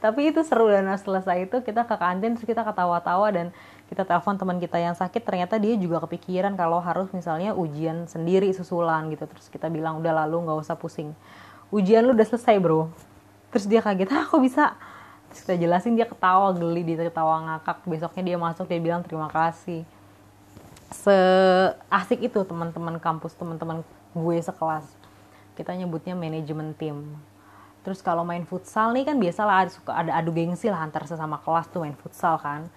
Tapi 0.02 0.34
itu 0.34 0.42
seru 0.42 0.72
dan 0.72 0.88
selesai 0.98 1.46
itu 1.46 1.62
kita 1.62 1.86
ke 1.86 1.94
kantin 2.00 2.34
terus 2.34 2.48
kita 2.48 2.66
ketawa-tawa 2.66 3.28
dan 3.30 3.54
kita 3.92 4.08
telepon 4.08 4.40
teman 4.40 4.58
kita 4.58 4.80
yang 4.80 4.96
sakit 4.96 5.22
ternyata 5.22 5.60
dia 5.60 5.76
juga 5.76 6.00
kepikiran 6.08 6.56
kalau 6.56 6.80
harus 6.80 7.12
misalnya 7.12 7.52
ujian 7.54 8.08
sendiri 8.08 8.50
susulan 8.56 9.12
gitu. 9.12 9.28
Terus 9.28 9.52
kita 9.52 9.68
bilang 9.68 10.00
udah 10.00 10.26
lalu 10.26 10.48
nggak 10.48 10.58
usah 10.64 10.80
pusing. 10.80 11.12
Ujian 11.70 12.08
lu 12.08 12.16
udah 12.16 12.26
selesai 12.26 12.56
bro. 12.58 12.90
Terus 13.52 13.68
dia 13.68 13.84
kaget 13.84 14.10
ah 14.16 14.26
kok 14.26 14.40
bisa? 14.40 14.74
Terus 15.30 15.40
kita 15.44 15.56
jelasin 15.60 15.94
dia 16.00 16.08
ketawa 16.08 16.56
geli 16.56 16.82
dia 16.88 16.98
ketawa 16.98 17.36
ngakak. 17.52 17.84
Besoknya 17.84 18.24
dia 18.34 18.38
masuk 18.40 18.66
dia 18.72 18.80
bilang 18.80 19.04
terima 19.04 19.28
kasih. 19.28 19.84
Seasik 20.92 22.24
itu 22.24 22.40
teman-teman 22.48 22.98
kampus 22.98 23.36
teman-teman 23.36 23.84
gue 24.16 24.38
sekelas 24.40 25.02
kita 25.58 25.76
nyebutnya 25.76 26.16
manajemen 26.18 26.74
tim 26.78 27.18
terus 27.82 28.00
kalau 28.06 28.22
main 28.22 28.46
futsal 28.46 28.94
nih 28.94 29.10
kan 29.10 29.18
biasalah 29.18 29.66
ada 29.66 29.72
suka 29.74 29.92
ada 29.92 30.12
adu 30.14 30.30
gengsi 30.32 30.70
lah 30.70 30.86
antar 30.86 31.04
sesama 31.10 31.42
kelas 31.42 31.66
tuh 31.72 31.82
main 31.82 31.98
futsal 31.98 32.38
kan 32.38 32.70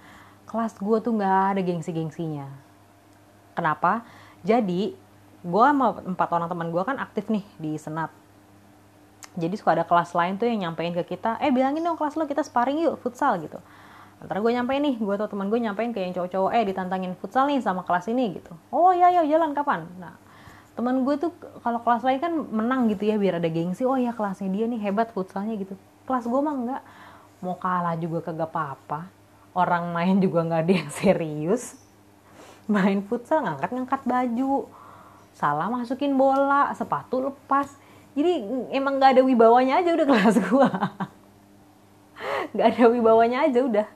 kelas 0.55 0.79
gue 0.79 0.99
tuh 1.03 1.13
nggak 1.19 1.59
ada 1.59 1.61
gengsi-gengsinya. 1.67 2.47
Kenapa? 3.59 4.07
Jadi 4.47 4.95
gue 5.43 5.65
sama 5.67 5.99
empat 5.99 6.29
orang 6.31 6.47
teman 6.47 6.71
gue 6.71 6.83
kan 6.87 6.95
aktif 7.03 7.27
nih 7.27 7.43
di 7.59 7.75
senat. 7.75 8.15
Jadi 9.35 9.59
suka 9.59 9.75
ada 9.75 9.83
kelas 9.83 10.15
lain 10.15 10.39
tuh 10.39 10.47
yang 10.47 10.71
nyampein 10.71 10.95
ke 10.95 11.03
kita, 11.03 11.43
eh 11.43 11.51
bilangin 11.51 11.83
dong 11.83 11.99
kelas 11.99 12.15
lo 12.15 12.31
kita 12.31 12.47
sparring 12.47 12.87
yuk 12.87 13.03
futsal 13.03 13.35
gitu. 13.43 13.59
Antara 14.23 14.39
gue 14.39 14.53
nyampein 14.55 14.79
nih, 14.79 14.95
gue 14.95 15.15
atau 15.19 15.27
teman 15.27 15.51
gue 15.51 15.59
nyampein 15.59 15.91
ke 15.91 15.99
yang 15.99 16.15
cowok-cowok, 16.15 16.51
eh 16.55 16.63
ditantangin 16.71 17.13
futsal 17.19 17.51
nih 17.51 17.59
sama 17.59 17.83
kelas 17.83 18.07
ini 18.15 18.39
gitu. 18.39 18.55
Oh 18.71 18.95
iya 18.95 19.11
iya 19.11 19.27
jalan 19.27 19.51
kapan? 19.59 19.91
Nah 19.99 20.15
teman 20.75 21.07
gue 21.07 21.15
tuh 21.15 21.31
kalau 21.63 21.79
kelas 21.87 22.03
lain 22.03 22.19
kan 22.19 22.35
menang 22.35 22.91
gitu 22.91 23.07
ya 23.07 23.15
biar 23.15 23.39
ada 23.39 23.47
gengsi. 23.47 23.87
Oh 23.87 23.95
iya 23.95 24.11
kelasnya 24.11 24.51
dia 24.51 24.67
nih 24.67 24.83
hebat 24.83 25.15
futsalnya 25.15 25.55
gitu. 25.55 25.79
Kelas 26.05 26.27
gue 26.27 26.41
mah 26.43 26.55
enggak. 26.55 26.83
Mau 27.41 27.55
kalah 27.59 27.95
juga 27.95 28.27
kagak 28.27 28.51
apa-apa. 28.51 29.07
Orang 29.55 29.95
main 29.95 30.19
juga 30.19 30.43
nggak 30.43 30.63
ada 30.67 30.73
yang 30.75 30.91
serius. 30.99 31.79
Main 32.67 33.07
futsal 33.07 33.47
ngangkat-ngangkat 33.47 34.03
baju. 34.03 34.67
Salah 35.35 35.71
masukin 35.71 36.19
bola 36.19 36.75
sepatu 36.75 37.23
lepas. 37.23 37.71
Jadi 38.15 38.43
emang 38.75 38.99
nggak 38.99 39.19
ada 39.19 39.23
wibawanya 39.23 39.79
aja 39.83 39.91
udah 39.95 40.07
kelas 40.07 40.37
gua. 40.51 40.71
Nggak 42.55 42.67
ada 42.71 42.85
wibawanya 42.87 43.51
aja 43.51 43.67
udah. 43.67 43.89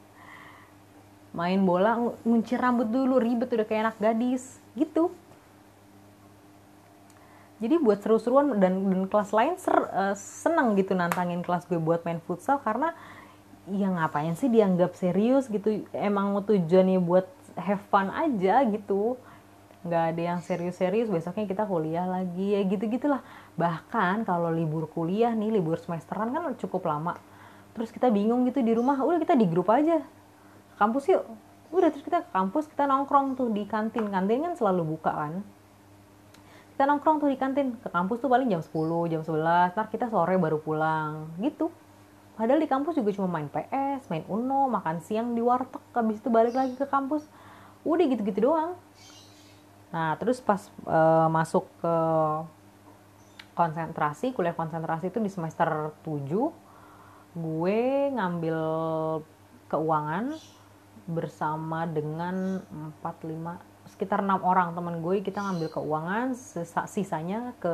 Main 1.30 1.62
bola 1.62 1.94
ngunci 2.26 2.58
rambut 2.58 2.90
dulu 2.90 3.23
ribet 3.23 3.47
udah 3.54 3.62
kayak 3.62 3.82
anak 3.87 3.97
gadis. 4.02 4.58
Gitu 4.75 5.14
jadi 7.58 7.74
buat 7.82 7.98
seru-seruan 7.98 8.62
dan, 8.62 8.86
dan 8.86 9.02
kelas 9.10 9.34
lain 9.34 9.58
ser, 9.58 9.74
uh, 9.74 10.14
seneng 10.14 10.78
gitu 10.78 10.94
nantangin 10.94 11.42
kelas 11.42 11.66
gue 11.66 11.82
buat 11.82 12.06
main 12.06 12.22
futsal 12.22 12.62
karena 12.62 12.94
ya 13.66 13.90
ngapain 13.90 14.38
sih 14.38 14.46
dianggap 14.46 14.94
serius 14.94 15.50
gitu? 15.50 15.82
Emang 15.90 16.38
tujuannya 16.46 17.02
buat 17.02 17.26
have 17.58 17.82
fun 17.90 18.14
aja 18.14 18.62
gitu. 18.62 19.18
Nggak 19.82 20.04
ada 20.14 20.22
yang 20.22 20.40
serius-serius 20.42 21.10
besoknya 21.10 21.50
kita 21.50 21.66
kuliah 21.66 22.06
lagi 22.06 22.54
ya 22.54 22.62
gitu 22.62 22.86
gitulah 22.86 23.22
bahkan 23.58 24.22
kalau 24.22 24.54
libur 24.54 24.86
kuliah 24.90 25.34
nih 25.34 25.58
libur 25.58 25.82
semesteran 25.82 26.30
kan 26.30 26.54
cukup 26.62 26.86
lama. 26.86 27.18
Terus 27.74 27.90
kita 27.90 28.06
bingung 28.06 28.46
gitu 28.46 28.62
di 28.62 28.70
rumah 28.70 28.94
udah 29.02 29.18
kita 29.18 29.34
di 29.34 29.50
grup 29.50 29.66
aja. 29.74 29.98
Kampus 30.78 31.10
yuk. 31.10 31.26
Udah 31.74 31.90
terus 31.90 32.06
kita 32.06 32.22
ke 32.22 32.30
kampus 32.30 32.70
kita 32.70 32.86
nongkrong 32.86 33.34
tuh 33.34 33.50
di 33.50 33.66
kantin. 33.66 34.06
Kantin 34.14 34.46
kan 34.46 34.54
selalu 34.54 34.94
buka 34.94 35.10
kan 35.10 35.42
kita 36.78 36.87
nongkrong 36.87 37.18
tuh 37.18 37.26
di 37.26 37.35
kantin. 37.35 37.75
Ke 37.82 37.90
kampus 37.90 38.23
tuh 38.23 38.30
paling 38.30 38.47
jam 38.47 38.62
10 38.62 38.70
jam 39.11 39.26
11 39.26 39.75
ntar 39.75 39.90
kita 39.90 40.06
sore 40.06 40.38
baru 40.38 40.62
pulang. 40.62 41.26
Gitu. 41.42 41.75
Padahal 42.38 42.62
di 42.62 42.70
kampus 42.70 42.94
juga 42.94 43.11
cuma 43.18 43.26
main 43.26 43.50
PS, 43.50 44.06
main 44.06 44.23
Uno, 44.30 44.70
makan 44.70 45.02
siang 45.02 45.35
di 45.35 45.42
warteg, 45.42 45.82
habis 45.90 46.23
itu 46.23 46.30
balik 46.30 46.54
lagi 46.54 46.78
ke 46.78 46.87
kampus. 46.87 47.26
Udah 47.82 48.06
gitu-gitu 48.06 48.47
doang. 48.47 48.78
Nah, 49.90 50.14
terus 50.23 50.38
pas 50.38 50.70
uh, 50.87 51.26
masuk 51.26 51.66
ke 51.82 51.94
konsentrasi, 53.58 54.30
kuliah 54.30 54.54
konsentrasi 54.54 55.11
itu 55.11 55.18
di 55.18 55.26
semester 55.26 55.90
7, 56.06 56.30
gue 57.35 57.80
ngambil 58.14 58.58
keuangan 59.66 60.30
bersama 61.11 61.90
dengan 61.90 62.62
4 63.02 63.02
5 63.02 63.77
sekitar 63.95 64.21
enam 64.21 64.45
orang 64.45 64.76
teman 64.76 65.00
gue 65.00 65.21
kita 65.25 65.40
ngambil 65.40 65.68
keuangan 65.73 66.37
sisanya 66.87 67.57
ke 67.62 67.73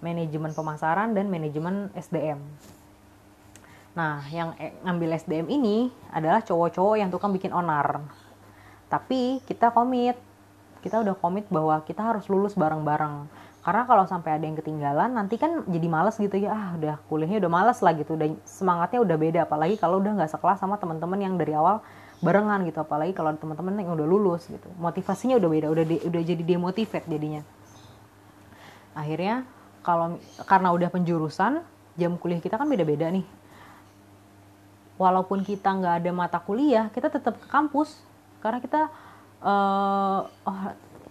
manajemen 0.00 0.52
pemasaran 0.56 1.12
dan 1.12 1.28
manajemen 1.28 1.92
SDM 1.94 2.40
Nah, 3.90 4.22
yang 4.30 4.54
e, 4.58 4.70
ngambil 4.86 5.18
SDM 5.18 5.46
ini 5.50 5.90
adalah 6.14 6.42
cowok-cowok 6.46 6.96
yang 6.98 7.10
tukang 7.10 7.34
bikin 7.34 7.50
onar. 7.50 8.02
Tapi 8.86 9.42
kita 9.46 9.74
komit, 9.74 10.18
kita 10.82 11.02
udah 11.02 11.14
komit 11.18 11.46
bahwa 11.50 11.82
kita 11.82 12.02
harus 12.02 12.26
lulus 12.30 12.54
bareng-bareng. 12.54 13.26
Karena 13.60 13.82
kalau 13.84 14.08
sampai 14.08 14.40
ada 14.40 14.44
yang 14.46 14.56
ketinggalan, 14.56 15.12
nanti 15.12 15.36
kan 15.36 15.66
jadi 15.68 15.86
males 15.90 16.16
gitu 16.16 16.32
ya. 16.38 16.54
Ah, 16.54 16.68
udah 16.78 16.96
kuliahnya 17.10 17.42
udah 17.44 17.52
males 17.52 17.78
lah 17.82 17.92
gitu. 17.98 18.16
Udah 18.16 18.30
semangatnya 18.46 19.02
udah 19.02 19.16
beda. 19.18 19.40
Apalagi 19.44 19.76
kalau 19.76 20.00
udah 20.00 20.16
nggak 20.22 20.32
sekelas 20.32 20.62
sama 20.62 20.78
teman-teman 20.80 21.18
yang 21.20 21.34
dari 21.36 21.52
awal 21.52 21.82
barengan 22.20 22.64
gitu. 22.68 22.80
Apalagi 22.84 23.12
kalau 23.16 23.34
teman-teman 23.36 23.80
yang 23.80 23.96
udah 23.96 24.08
lulus 24.08 24.46
gitu. 24.48 24.68
Motivasinya 24.76 25.36
udah 25.36 25.50
beda. 25.50 25.66
Udah 25.72 25.84
de, 25.84 25.96
udah 26.04 26.22
jadi 26.22 26.42
demotivate 26.44 27.08
jadinya. 27.08 27.42
Akhirnya 28.96 29.44
kalau 29.80 30.20
karena 30.44 30.68
udah 30.76 30.88
penjurusan, 30.92 31.64
jam 32.00 32.16
kuliah 32.16 32.40
kita 32.40 32.56
kan 32.56 32.68
beda-beda 32.68 33.08
nih 33.12 33.24
walaupun 35.00 35.40
kita 35.40 35.72
nggak 35.72 35.94
ada 36.04 36.10
mata 36.12 36.36
kuliah 36.36 36.92
kita 36.92 37.08
tetap 37.08 37.40
ke 37.40 37.48
kampus 37.48 37.96
karena 38.44 38.60
kita 38.60 38.92
uh, 39.40 40.28
oh 40.44 40.60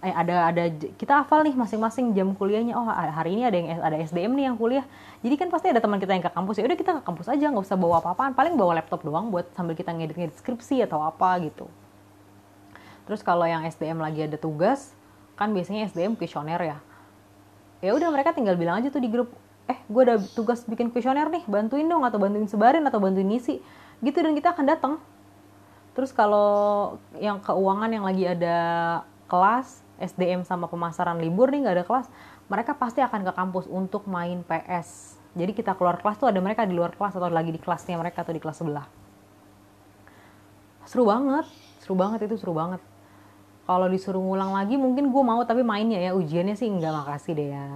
eh, 0.00 0.14
ada 0.16 0.48
ada 0.48 0.64
kita 0.96 1.24
hafal 1.24 1.44
nih 1.44 1.52
masing-masing 1.52 2.16
jam 2.16 2.32
kuliahnya. 2.32 2.72
Oh 2.76 2.88
hari 2.88 3.36
ini 3.36 3.44
ada 3.44 3.56
yang 3.56 3.68
ada 3.80 3.96
SDM 4.00 4.32
nih 4.36 4.44
yang 4.52 4.56
kuliah. 4.56 4.84
Jadi 5.20 5.34
kan 5.36 5.48
pasti 5.52 5.68
ada 5.68 5.80
teman 5.80 6.00
kita 6.00 6.16
yang 6.16 6.24
ke 6.24 6.32
kampus. 6.32 6.56
Ya 6.60 6.64
udah 6.64 6.78
kita 6.80 6.92
ke 7.00 7.02
kampus 7.04 7.26
aja 7.28 7.44
nggak 7.52 7.64
usah 7.64 7.76
bawa 7.76 8.00
apa-apaan. 8.00 8.32
Paling 8.32 8.56
bawa 8.56 8.80
laptop 8.80 9.04
doang 9.04 9.28
buat 9.28 9.52
sambil 9.52 9.76
kita 9.76 9.92
ngedit-ngedit 9.92 10.36
skripsi 10.40 10.84
atau 10.88 11.04
apa 11.04 11.36
gitu. 11.44 11.68
Terus 13.04 13.20
kalau 13.20 13.44
yang 13.44 13.66
SDM 13.66 14.00
lagi 14.00 14.24
ada 14.24 14.40
tugas 14.40 14.96
kan 15.36 15.52
biasanya 15.52 15.88
SDM 15.88 16.16
kuesioner 16.16 16.60
ya. 16.60 16.78
Ya 17.80 17.96
udah 17.96 18.08
mereka 18.12 18.32
tinggal 18.32 18.56
bilang 18.60 18.80
aja 18.80 18.92
tuh 18.92 19.00
di 19.00 19.08
grup 19.08 19.32
eh 19.70 19.78
gue 19.86 20.02
ada 20.02 20.18
tugas 20.34 20.66
bikin 20.66 20.90
kuesioner 20.90 21.30
nih 21.30 21.46
bantuin 21.46 21.86
dong 21.86 22.02
atau 22.02 22.18
bantuin 22.18 22.48
sebarin 22.48 22.84
atau 22.88 23.00
bantuin 23.00 23.28
ngisi. 23.28 23.60
Gitu 24.00 24.16
dan 24.16 24.32
kita 24.32 24.56
akan 24.56 24.64
datang. 24.64 24.94
Terus 25.92 26.14
kalau 26.14 26.96
yang 27.18 27.42
keuangan 27.42 27.90
yang 27.90 28.06
lagi 28.06 28.24
ada 28.24 28.56
kelas 29.26 29.82
SDM 30.00 30.42
sama 30.48 30.66
pemasaran 30.66 31.20
libur 31.20 31.52
nih 31.52 31.68
nggak 31.68 31.76
ada 31.76 31.84
kelas 31.86 32.06
mereka 32.48 32.74
pasti 32.74 33.04
akan 33.04 33.20
ke 33.28 33.32
kampus 33.36 33.68
untuk 33.68 34.08
main 34.08 34.42
PS 34.42 35.20
jadi 35.30 35.54
kita 35.54 35.78
keluar 35.78 36.02
kelas 36.02 36.18
tuh 36.18 36.26
ada 36.26 36.42
mereka 36.42 36.66
di 36.66 36.74
luar 36.74 36.90
kelas 36.90 37.14
atau 37.14 37.30
lagi 37.30 37.54
di 37.54 37.60
kelasnya 37.62 37.94
mereka 37.94 38.26
atau 38.26 38.34
di 38.34 38.42
kelas 38.42 38.58
sebelah. 38.58 38.86
Seru 40.90 41.06
banget 41.06 41.46
seru 41.78 41.94
banget 41.94 42.26
itu 42.26 42.34
seru 42.34 42.50
banget. 42.50 42.82
Kalau 43.64 43.86
disuruh 43.86 44.18
ngulang 44.18 44.50
lagi 44.50 44.74
mungkin 44.74 45.14
gue 45.14 45.22
mau 45.22 45.38
tapi 45.46 45.62
mainnya 45.62 46.02
ya 46.02 46.18
ujiannya 46.18 46.58
sih 46.58 46.66
nggak 46.66 46.90
makasih 46.90 47.32
deh 47.38 47.48
ya. 47.54 47.66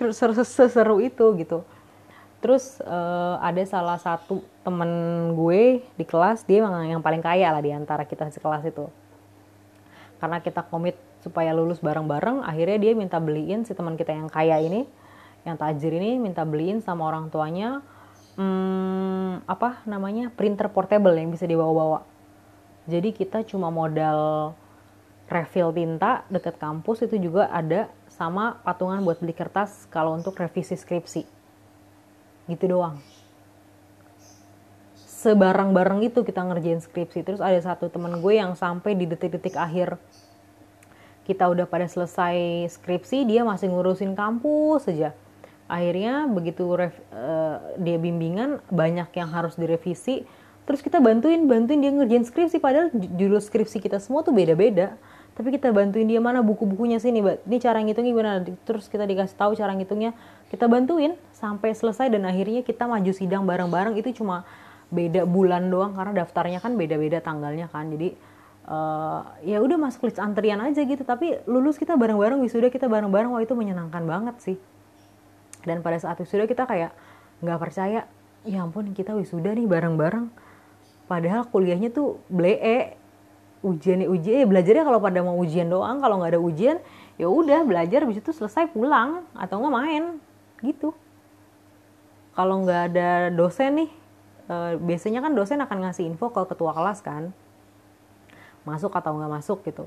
Seseru 0.42 0.98
itu 0.98 1.26
gitu. 1.38 1.62
Terus 2.42 2.82
uh, 2.82 3.36
ada 3.38 3.62
salah 3.68 4.00
satu 4.00 4.42
temen 4.66 4.90
gue 5.38 5.86
di 5.94 6.04
kelas 6.08 6.42
dia 6.42 6.66
yang 6.66 7.04
paling 7.04 7.22
kaya 7.22 7.52
lah 7.54 7.62
di 7.62 7.70
antara 7.70 8.02
kita 8.02 8.26
sekelas 8.32 8.66
itu 8.66 8.90
karena 10.20 10.44
kita 10.44 10.62
komit 10.68 10.94
supaya 11.24 11.56
lulus 11.56 11.80
bareng-bareng 11.80 12.44
akhirnya 12.44 12.78
dia 12.78 12.92
minta 12.92 13.16
beliin 13.16 13.64
si 13.64 13.72
teman 13.72 13.96
kita 13.96 14.12
yang 14.12 14.28
kaya 14.28 14.60
ini 14.60 14.84
yang 15.48 15.56
tajir 15.56 15.90
ini 15.96 16.20
minta 16.20 16.44
beliin 16.44 16.84
sama 16.84 17.08
orang 17.08 17.32
tuanya 17.32 17.80
hmm, 18.36 19.48
apa 19.48 19.80
namanya 19.88 20.28
printer 20.36 20.68
portable 20.68 21.16
yang 21.16 21.32
bisa 21.32 21.48
dibawa-bawa 21.48 22.04
jadi 22.88 23.12
kita 23.12 23.44
cuma 23.44 23.68
modal 23.68 24.52
refill 25.30 25.70
tinta 25.70 26.26
deket 26.26 26.58
kampus 26.58 27.06
itu 27.06 27.30
juga 27.30 27.46
ada 27.54 27.86
sama 28.10 28.58
patungan 28.66 28.98
buat 29.06 29.22
beli 29.22 29.32
kertas 29.32 29.86
kalau 29.88 30.18
untuk 30.18 30.34
revisi 30.36 30.74
skripsi. 30.74 31.22
Gitu 32.50 32.64
doang. 32.66 32.98
Sebarang-bareng 35.20 36.00
itu 36.08 36.24
kita 36.24 36.40
ngerjain 36.40 36.80
skripsi. 36.80 37.20
Terus 37.20 37.44
ada 37.44 37.60
satu 37.60 37.92
temen 37.92 38.24
gue 38.24 38.40
yang 38.40 38.56
sampai 38.56 38.96
di 38.96 39.04
detik-detik 39.04 39.52
akhir 39.52 40.00
kita 41.28 41.46
udah 41.46 41.62
pada 41.68 41.86
selesai 41.86 42.66
skripsi, 42.74 43.22
dia 43.22 43.46
masih 43.46 43.70
ngurusin 43.70 44.18
kampus 44.18 44.90
saja. 44.90 45.14
Akhirnya 45.70 46.26
begitu 46.26 46.66
ref, 46.74 46.96
uh, 47.14 47.62
dia 47.78 47.94
bimbingan 48.02 48.58
banyak 48.66 49.06
yang 49.14 49.30
harus 49.30 49.54
direvisi, 49.54 50.26
terus 50.66 50.82
kita 50.82 50.98
bantuin 50.98 51.46
bantuin 51.46 51.78
dia 51.78 51.94
ngerjain 51.94 52.26
skripsi. 52.26 52.58
Padahal 52.58 52.90
judul 52.90 53.38
skripsi 53.38 53.78
kita 53.78 54.02
semua 54.02 54.26
tuh 54.26 54.34
beda-beda. 54.34 54.98
Tapi 55.38 55.54
kita 55.54 55.70
bantuin 55.70 56.10
dia 56.10 56.18
mana 56.18 56.42
buku-bukunya 56.42 56.98
sini 56.98 57.22
mbak? 57.22 57.46
Ini 57.46 57.56
cara 57.62 57.78
ngitungnya 57.78 58.10
gimana? 58.10 58.30
Terus 58.66 58.90
kita 58.90 59.06
dikasih 59.06 59.36
tahu 59.38 59.54
cara 59.54 59.70
ngitungnya. 59.78 60.10
Kita 60.50 60.66
bantuin 60.66 61.14
sampai 61.30 61.70
selesai 61.70 62.10
dan 62.10 62.26
akhirnya 62.26 62.66
kita 62.66 62.90
maju 62.90 63.12
sidang 63.14 63.46
bareng-bareng. 63.46 63.94
Itu 63.94 64.10
cuma 64.20 64.42
beda 64.90 65.22
bulan 65.24 65.70
doang 65.70 65.94
karena 65.94 66.22
daftarnya 66.22 66.58
kan 66.58 66.74
beda-beda 66.74 67.22
tanggalnya 67.22 67.70
kan. 67.70 67.88
Jadi 67.94 68.18
uh, 68.66 69.22
ya 69.46 69.62
udah 69.62 69.78
masuk 69.78 70.10
list 70.10 70.18
antrian 70.18 70.58
aja 70.58 70.82
gitu. 70.82 71.06
Tapi 71.06 71.46
lulus 71.46 71.78
kita 71.78 71.94
bareng-bareng 71.94 72.42
wisuda 72.42 72.68
kita 72.68 72.90
bareng-bareng. 72.90 73.30
Wah 73.30 73.42
itu 73.42 73.54
menyenangkan 73.54 74.02
banget 74.04 74.36
sih. 74.42 74.58
Dan 75.64 75.80
pada 75.80 75.96
saat 76.02 76.18
wisuda 76.18 76.44
kita 76.50 76.66
kayak 76.66 76.92
nggak 77.40 77.58
percaya 77.62 78.04
ya 78.44 78.58
ampun 78.60 78.92
kita 78.92 79.14
wisuda 79.14 79.54
nih 79.54 79.70
bareng-bareng. 79.70 80.26
Padahal 81.06 81.46
kuliahnya 81.46 81.94
tuh 81.94 82.18
blee 82.26 82.98
ujian 83.60 84.00
ujian 84.08 84.36
ya 84.40 84.46
belajarnya 84.48 84.84
kalau 84.88 84.98
pada 84.98 85.22
mau 85.22 85.38
ujian 85.38 85.70
doang. 85.70 86.02
Kalau 86.02 86.18
nggak 86.18 86.34
ada 86.34 86.42
ujian 86.42 86.76
ya 87.14 87.30
udah 87.30 87.62
belajar 87.62 88.02
habis 88.02 88.18
itu 88.18 88.34
selesai 88.34 88.66
pulang. 88.74 89.22
Atau 89.38 89.62
nggak 89.62 89.74
main 89.74 90.04
gitu. 90.66 90.90
Kalau 92.34 92.64
nggak 92.64 92.82
ada 92.94 93.28
dosen 93.30 93.86
nih 93.86 93.99
eh, 94.50 94.74
biasanya 94.82 95.22
kan 95.22 95.32
dosen 95.38 95.62
akan 95.62 95.86
ngasih 95.86 96.10
info 96.10 96.34
ke 96.34 96.42
ketua 96.50 96.74
kelas 96.74 96.98
kan. 97.06 97.30
Masuk 98.66 98.90
atau 98.90 99.14
nggak 99.14 99.32
masuk 99.40 99.62
gitu. 99.62 99.86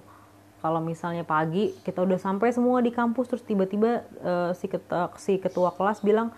Kalau 0.64 0.80
misalnya 0.80 1.28
pagi 1.28 1.76
kita 1.84 2.08
udah 2.08 2.16
sampai 2.16 2.56
semua 2.56 2.80
di 2.80 2.88
kampus 2.88 3.28
terus 3.28 3.44
tiba-tiba 3.44 4.08
uh, 4.24 4.56
si 4.56 4.72
ketua 4.72 5.12
si 5.20 5.36
ketua 5.36 5.76
kelas 5.76 6.00
bilang 6.00 6.32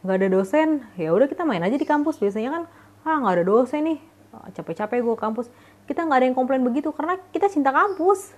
nggak 0.00 0.16
ada 0.16 0.28
dosen. 0.32 0.80
Ya 0.96 1.12
udah 1.12 1.28
kita 1.28 1.44
main 1.44 1.60
aja 1.60 1.76
di 1.76 1.84
kampus. 1.84 2.16
Biasanya 2.16 2.56
kan 2.56 2.62
ah 3.04 3.16
nggak 3.20 3.34
ada 3.36 3.44
dosen 3.44 3.84
nih. 3.84 3.98
Capek-capek 4.56 5.04
gue 5.04 5.16
kampus. 5.20 5.52
Kita 5.84 6.08
nggak 6.08 6.18
ada 6.24 6.26
yang 6.32 6.36
komplain 6.36 6.64
begitu 6.64 6.88
karena 6.96 7.20
kita 7.36 7.52
cinta 7.52 7.68
kampus. 7.68 8.32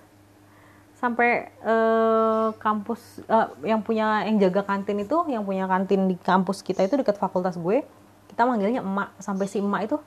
Sampai 0.99 1.55
uh, 1.63 2.51
kampus 2.59 3.23
uh, 3.31 3.55
yang 3.63 3.79
punya 3.79 4.27
yang 4.27 4.43
jaga 4.43 4.67
kantin 4.67 4.99
itu 4.99 5.23
yang 5.31 5.47
punya 5.47 5.63
kantin 5.71 6.11
di 6.11 6.19
kampus 6.19 6.59
kita 6.59 6.83
itu 6.83 6.99
dekat 6.99 7.15
fakultas 7.15 7.55
gue 7.55 7.87
kita 8.29 8.45
manggilnya 8.45 8.85
emak 8.85 9.17
sampai 9.17 9.49
si 9.49 9.57
emak 9.59 9.89
itu 9.89 9.97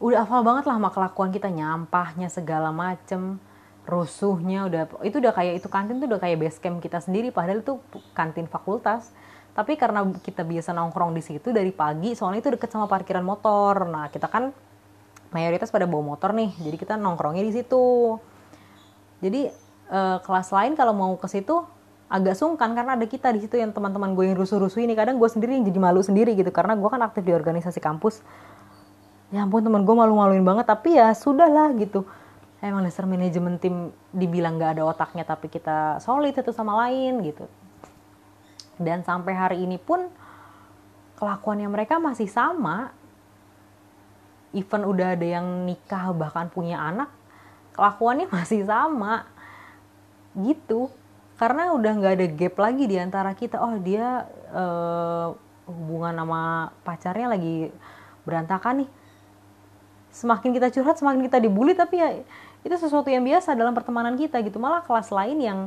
udah 0.00 0.24
hafal 0.24 0.44
banget 0.44 0.64
lah 0.68 0.76
sama 0.80 0.90
kelakuan 0.92 1.30
kita. 1.30 1.52
Nyampahnya 1.52 2.32
segala 2.32 2.72
macem 2.72 3.36
rusuhnya 3.86 4.66
udah 4.66 4.82
itu 5.06 5.22
udah 5.22 5.30
kayak 5.30 5.62
itu 5.62 5.68
kantin 5.70 6.02
tuh 6.02 6.10
udah 6.10 6.18
kayak 6.18 6.42
base 6.42 6.58
camp 6.58 6.82
kita 6.82 6.98
sendiri 6.98 7.30
padahal 7.30 7.62
itu 7.62 7.78
kantin 8.16 8.48
fakultas. 8.48 9.12
Tapi 9.56 9.78
karena 9.80 10.04
kita 10.20 10.44
biasa 10.44 10.76
nongkrong 10.76 11.16
di 11.16 11.22
situ 11.24 11.48
dari 11.48 11.72
pagi 11.72 12.12
soalnya 12.12 12.44
itu 12.44 12.50
deket 12.52 12.68
sama 12.72 12.88
parkiran 12.88 13.24
motor. 13.24 13.88
Nah 13.88 14.08
kita 14.12 14.28
kan 14.28 14.52
mayoritas 15.32 15.68
pada 15.68 15.84
bawa 15.84 16.16
motor 16.16 16.32
nih 16.32 16.52
jadi 16.60 16.76
kita 16.76 16.94
nongkrongnya 16.96 17.44
di 17.44 17.52
situ. 17.52 18.16
Jadi 19.20 19.48
eh, 19.92 20.18
kelas 20.20 20.48
lain 20.52 20.72
kalau 20.76 20.92
mau 20.92 21.12
ke 21.16 21.28
situ 21.28 21.75
agak 22.06 22.38
sungkan 22.38 22.70
karena 22.78 22.94
ada 22.94 23.06
kita 23.06 23.34
di 23.34 23.42
situ 23.42 23.58
yang 23.58 23.74
teman-teman 23.74 24.14
gue 24.14 24.30
yang 24.30 24.38
rusuh-rusuh 24.38 24.78
ini. 24.78 24.94
Kadang 24.94 25.18
gue 25.18 25.26
sendiri 25.26 25.58
yang 25.58 25.66
jadi 25.66 25.78
malu 25.82 26.00
sendiri 26.02 26.38
gitu 26.38 26.50
karena 26.54 26.78
gue 26.78 26.86
kan 26.86 27.02
aktif 27.02 27.26
di 27.26 27.34
organisasi 27.34 27.82
kampus. 27.82 28.22
Ya 29.34 29.42
ampun 29.42 29.66
teman 29.66 29.82
gue 29.82 29.94
malu-maluin 29.94 30.46
banget 30.46 30.70
tapi 30.70 30.94
ya 30.94 31.10
sudah 31.10 31.50
lah 31.50 31.74
gitu. 31.74 32.06
Emang 32.62 32.86
dasar 32.86 33.04
manajemen 33.04 33.58
tim 33.58 33.90
dibilang 34.14 34.56
gak 34.56 34.78
ada 34.78 34.82
otaknya 34.86 35.26
tapi 35.26 35.50
kita 35.50 35.98
solid 35.98 36.32
satu 36.32 36.54
sama 36.54 36.78
lain 36.86 37.20
gitu. 37.26 37.50
Dan 38.78 39.02
sampai 39.02 39.34
hari 39.34 39.58
ini 39.66 39.76
pun 39.82 40.06
kelakuannya 41.18 41.66
mereka 41.66 41.98
masih 41.98 42.30
sama. 42.30 42.94
Even 44.54 44.86
udah 44.86 45.18
ada 45.18 45.26
yang 45.26 45.66
nikah 45.66 46.14
bahkan 46.14 46.46
punya 46.48 46.78
anak 46.78 47.10
kelakuannya 47.74 48.30
masih 48.38 48.62
sama. 48.62 49.26
Gitu 50.38 50.86
karena 51.36 51.72
udah 51.76 51.92
nggak 52.00 52.12
ada 52.16 52.26
gap 52.32 52.54
lagi 52.56 52.84
di 52.88 52.96
antara 52.96 53.36
kita. 53.36 53.60
Oh 53.60 53.76
dia 53.76 54.24
uh, 54.56 55.36
hubungan 55.68 56.16
sama 56.16 56.72
pacarnya 56.80 57.28
lagi 57.36 57.68
berantakan 58.24 58.84
nih. 58.84 58.90
Semakin 60.16 60.50
kita 60.56 60.72
curhat 60.72 60.96
semakin 60.96 61.20
kita 61.28 61.36
dibully 61.36 61.76
tapi 61.76 62.00
ya 62.00 62.24
itu 62.64 62.74
sesuatu 62.80 63.12
yang 63.12 63.22
biasa 63.22 63.52
dalam 63.52 63.76
pertemanan 63.76 64.16
kita 64.16 64.40
gitu. 64.40 64.56
Malah 64.56 64.80
kelas 64.80 65.12
lain 65.12 65.38
yang 65.38 65.60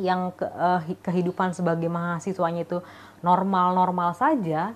yang 0.00 0.32
ke, 0.34 0.48
uh, 0.48 0.82
kehidupan 1.06 1.54
sebagai 1.54 1.86
mahasiswanya 1.86 2.66
itu 2.66 2.82
normal-normal 3.22 4.16
saja 4.16 4.74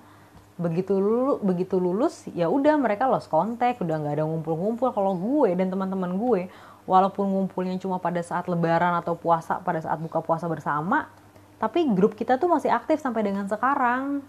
begitu 0.58 0.98
lulus 0.98 1.38
begitu 1.38 1.78
lulus 1.78 2.26
ya 2.34 2.50
udah 2.50 2.74
mereka 2.74 3.06
lost 3.06 3.30
kontak 3.30 3.78
udah 3.78 3.94
nggak 4.04 4.20
ada 4.20 4.24
ngumpul-ngumpul. 4.28 4.92
Kalau 4.92 5.16
gue 5.16 5.56
dan 5.56 5.72
teman-teman 5.72 6.12
gue 6.20 6.52
walaupun 6.88 7.28
ngumpulnya 7.28 7.76
cuma 7.76 8.00
pada 8.00 8.24
saat 8.24 8.48
lebaran 8.48 8.96
atau 8.96 9.12
puasa 9.12 9.60
pada 9.60 9.84
saat 9.84 10.00
buka 10.00 10.24
puasa 10.24 10.48
bersama 10.48 11.12
tapi 11.58 11.90
grup 11.90 12.14
kita 12.14 12.38
tuh 12.38 12.46
masih 12.46 12.70
aktif 12.70 13.02
sampai 13.02 13.26
dengan 13.26 13.50
sekarang. 13.50 14.22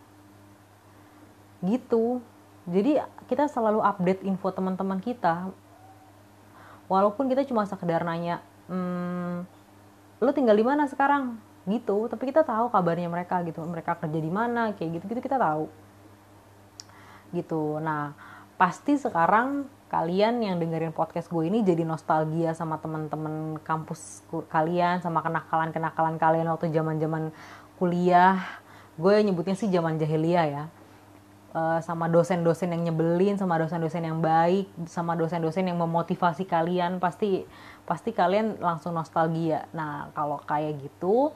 Gitu. 1.61 2.19
Jadi 2.65 2.97
kita 3.29 3.45
selalu 3.45 3.85
update 3.85 4.25
info 4.25 4.49
teman-teman 4.49 4.97
kita. 4.97 5.53
Walaupun 6.89 7.29
kita 7.29 7.45
cuma 7.45 7.69
sekedar 7.69 8.01
nanya 8.01 8.41
hmm, 8.65 9.45
lo 10.25 10.33
tinggal 10.33 10.57
di 10.57 10.65
mana 10.65 10.89
sekarang? 10.89 11.37
Gitu. 11.69 12.09
Tapi 12.09 12.33
kita 12.33 12.41
tahu 12.41 12.73
kabarnya 12.73 13.05
mereka 13.05 13.37
gitu. 13.45 13.61
Mereka 13.61 14.01
kerja 14.01 14.19
di 14.19 14.31
mana 14.33 14.73
kayak 14.73 14.97
gitu 14.97 15.05
gitu 15.13 15.21
kita 15.21 15.37
tahu. 15.37 15.69
Gitu. 17.29 17.77
Nah 17.77 18.17
pasti 18.59 18.99
sekarang 18.99 19.71
kalian 19.87 20.43
yang 20.43 20.59
dengerin 20.59 20.91
podcast 20.91 21.31
gue 21.31 21.47
ini 21.47 21.63
jadi 21.63 21.87
nostalgia 21.87 22.51
sama 22.51 22.77
teman-teman 22.77 23.55
kampus 23.63 24.21
kalian 24.51 24.99
sama 24.99 25.23
kenakalan-kenakalan 25.23 26.19
kalian 26.19 26.51
waktu 26.51 26.67
zaman-zaman 26.69 27.31
kuliah. 27.79 28.43
Gue 28.99 29.23
nyebutnya 29.23 29.55
sih 29.55 29.71
zaman 29.71 29.95
jahiliyah 29.95 30.45
ya. 30.51 30.63
Uh, 31.49 31.81
sama 31.81 32.05
dosen-dosen 32.05 32.69
yang 32.69 32.93
nyebelin, 32.93 33.33
sama 33.39 33.57
dosen-dosen 33.57 34.05
yang 34.05 34.21
baik, 34.21 34.69
sama 34.85 35.17
dosen-dosen 35.17 35.65
yang 35.65 35.81
memotivasi 35.81 36.45
kalian, 36.45 37.01
pasti 37.01 37.41
pasti 37.89 38.13
kalian 38.13 38.61
langsung 38.61 38.93
nostalgia. 38.93 39.65
Nah, 39.73 40.13
kalau 40.13 40.37
kayak 40.45 40.77
gitu 40.77 41.33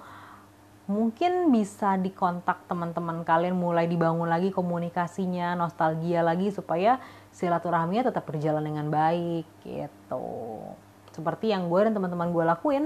mungkin 0.83 1.49
bisa 1.49 1.95
dikontak 1.95 2.67
teman-teman 2.67 3.23
kalian 3.23 3.55
mulai 3.55 3.87
dibangun 3.87 4.27
lagi 4.27 4.51
komunikasinya, 4.51 5.55
nostalgia 5.55 6.19
lagi 6.19 6.51
supaya 6.51 6.99
silaturahminya 7.31 8.11
tetap 8.11 8.27
berjalan 8.27 8.63
dengan 8.63 8.91
baik 8.91 9.47
gitu. 9.63 10.25
Seperti 11.15 11.55
yang 11.55 11.71
gue 11.71 11.87
dan 11.87 11.93
teman-teman 11.95 12.29
gue 12.35 12.43
lakuin. 12.43 12.85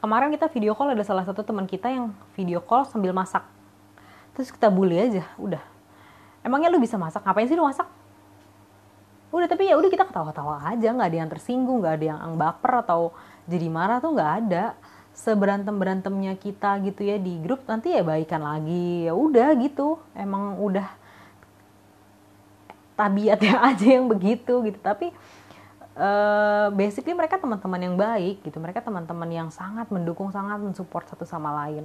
Kemarin 0.00 0.32
kita 0.32 0.48
video 0.48 0.72
call 0.76 0.96
ada 0.96 1.04
salah 1.04 1.24
satu 1.24 1.44
teman 1.44 1.68
kita 1.68 1.88
yang 1.92 2.12
video 2.36 2.60
call 2.60 2.88
sambil 2.88 3.12
masak. 3.12 3.44
Terus 4.36 4.48
kita 4.52 4.72
bully 4.72 4.96
aja, 4.96 5.24
udah 5.36 5.60
emangnya 6.44 6.72
lu 6.72 6.80
bisa 6.80 6.96
masak 6.96 7.24
ngapain 7.24 7.48
sih 7.48 7.56
lu 7.56 7.64
masak 7.64 7.88
udah 9.30 9.46
tapi 9.46 9.70
ya 9.70 9.78
udah 9.78 9.90
kita 9.92 10.04
ketawa-ketawa 10.10 10.58
aja 10.74 10.90
nggak 10.90 11.08
ada 11.14 11.18
yang 11.22 11.30
tersinggung 11.30 11.78
nggak 11.84 11.94
ada 12.02 12.06
yang 12.16 12.34
baper 12.34 12.82
atau 12.82 13.14
jadi 13.46 13.70
marah 13.70 14.02
tuh 14.02 14.10
nggak 14.10 14.32
ada 14.42 14.74
seberantem 15.14 15.74
berantemnya 15.76 16.32
kita 16.38 16.80
gitu 16.86 17.04
ya 17.04 17.20
di 17.20 17.36
grup 17.42 17.66
nanti 17.68 17.92
ya 17.92 18.02
baikan 18.02 18.40
lagi. 18.40 19.10
Ya 19.10 19.12
udah 19.12 19.52
gitu. 19.58 20.00
Emang 20.16 20.56
udah 20.62 20.88
tabiatnya 22.96 23.56
aja 23.72 23.86
yang 24.00 24.06
begitu 24.08 24.64
gitu. 24.64 24.78
Tapi 24.80 25.12
uh, 25.96 26.68
basically 26.72 27.12
mereka 27.12 27.36
teman-teman 27.36 27.80
yang 27.80 27.96
baik 27.98 28.40
gitu. 28.46 28.56
Mereka 28.60 28.80
teman-teman 28.80 29.28
yang 29.28 29.48
sangat 29.52 29.88
mendukung 29.92 30.32
sangat 30.32 30.60
mensupport 30.62 31.04
satu 31.08 31.28
sama 31.28 31.52
lain. 31.64 31.84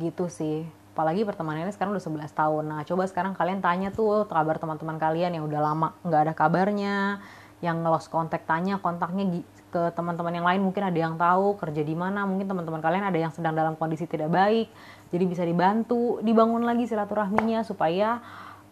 Gitu 0.00 0.26
sih. 0.32 0.64
Apalagi 0.90 1.22
pertemanannya 1.24 1.72
sekarang 1.72 1.96
udah 1.96 2.04
11 2.04 2.34
tahun. 2.34 2.64
Nah 2.66 2.80
coba 2.84 3.06
sekarang 3.06 3.32
kalian 3.32 3.62
tanya 3.62 3.88
tuh 3.94 4.26
kabar 4.26 4.58
teman-teman 4.58 4.98
kalian 4.98 5.38
yang 5.38 5.44
udah 5.46 5.60
lama 5.60 5.88
nggak 6.02 6.20
ada 6.28 6.34
kabarnya 6.34 7.22
yang 7.60 7.84
ngelos 7.84 8.08
kontak 8.08 8.48
tanya 8.48 8.80
kontaknya 8.80 9.44
ke 9.70 9.92
teman-teman 9.94 10.32
yang 10.34 10.46
lain 10.48 10.60
mungkin 10.64 10.82
ada 10.82 10.98
yang 10.98 11.14
tahu 11.14 11.54
kerja 11.60 11.82
di 11.84 11.94
mana 11.94 12.26
mungkin 12.26 12.48
teman-teman 12.48 12.80
kalian 12.80 13.04
ada 13.06 13.18
yang 13.20 13.30
sedang 13.30 13.54
dalam 13.54 13.76
kondisi 13.76 14.08
tidak 14.08 14.32
baik 14.32 14.72
jadi 15.12 15.24
bisa 15.28 15.42
dibantu 15.44 16.18
dibangun 16.24 16.64
lagi 16.64 16.88
silaturahminya 16.88 17.62
supaya 17.62 18.18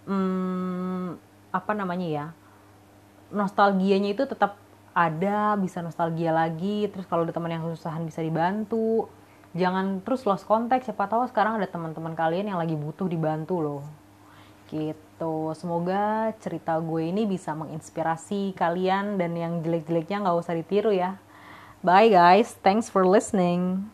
hmm, 0.08 1.20
apa 1.52 1.72
namanya 1.76 2.08
ya 2.08 2.26
nostalgianya 3.32 4.16
itu 4.16 4.24
tetap 4.24 4.56
ada 4.96 5.54
bisa 5.54 5.78
nostalgia 5.78 6.34
lagi 6.34 6.90
terus 6.90 7.06
kalau 7.06 7.22
ada 7.22 7.30
teman 7.30 7.54
yang 7.54 7.62
kesusahan 7.62 8.02
bisa 8.02 8.18
dibantu. 8.18 9.06
Jangan 9.56 10.04
terus 10.04 10.28
lost 10.28 10.44
contact 10.44 10.84
siapa 10.84 11.08
tahu 11.08 11.24
sekarang 11.24 11.56
ada 11.56 11.64
teman-teman 11.64 12.12
kalian 12.12 12.52
yang 12.52 12.60
lagi 12.60 12.76
butuh 12.76 13.08
dibantu 13.08 13.64
loh 13.64 13.82
gitu. 14.70 15.52
Semoga 15.58 16.30
cerita 16.38 16.78
gue 16.78 17.10
ini 17.10 17.26
bisa 17.26 17.56
menginspirasi 17.56 18.54
kalian 18.54 19.18
dan 19.18 19.34
yang 19.34 19.60
jelek-jeleknya 19.64 20.22
nggak 20.22 20.38
usah 20.38 20.54
ditiru 20.54 20.94
ya. 20.94 21.18
Bye 21.82 22.12
guys. 22.14 22.54
Thanks 22.62 22.86
for 22.86 23.02
listening 23.02 23.90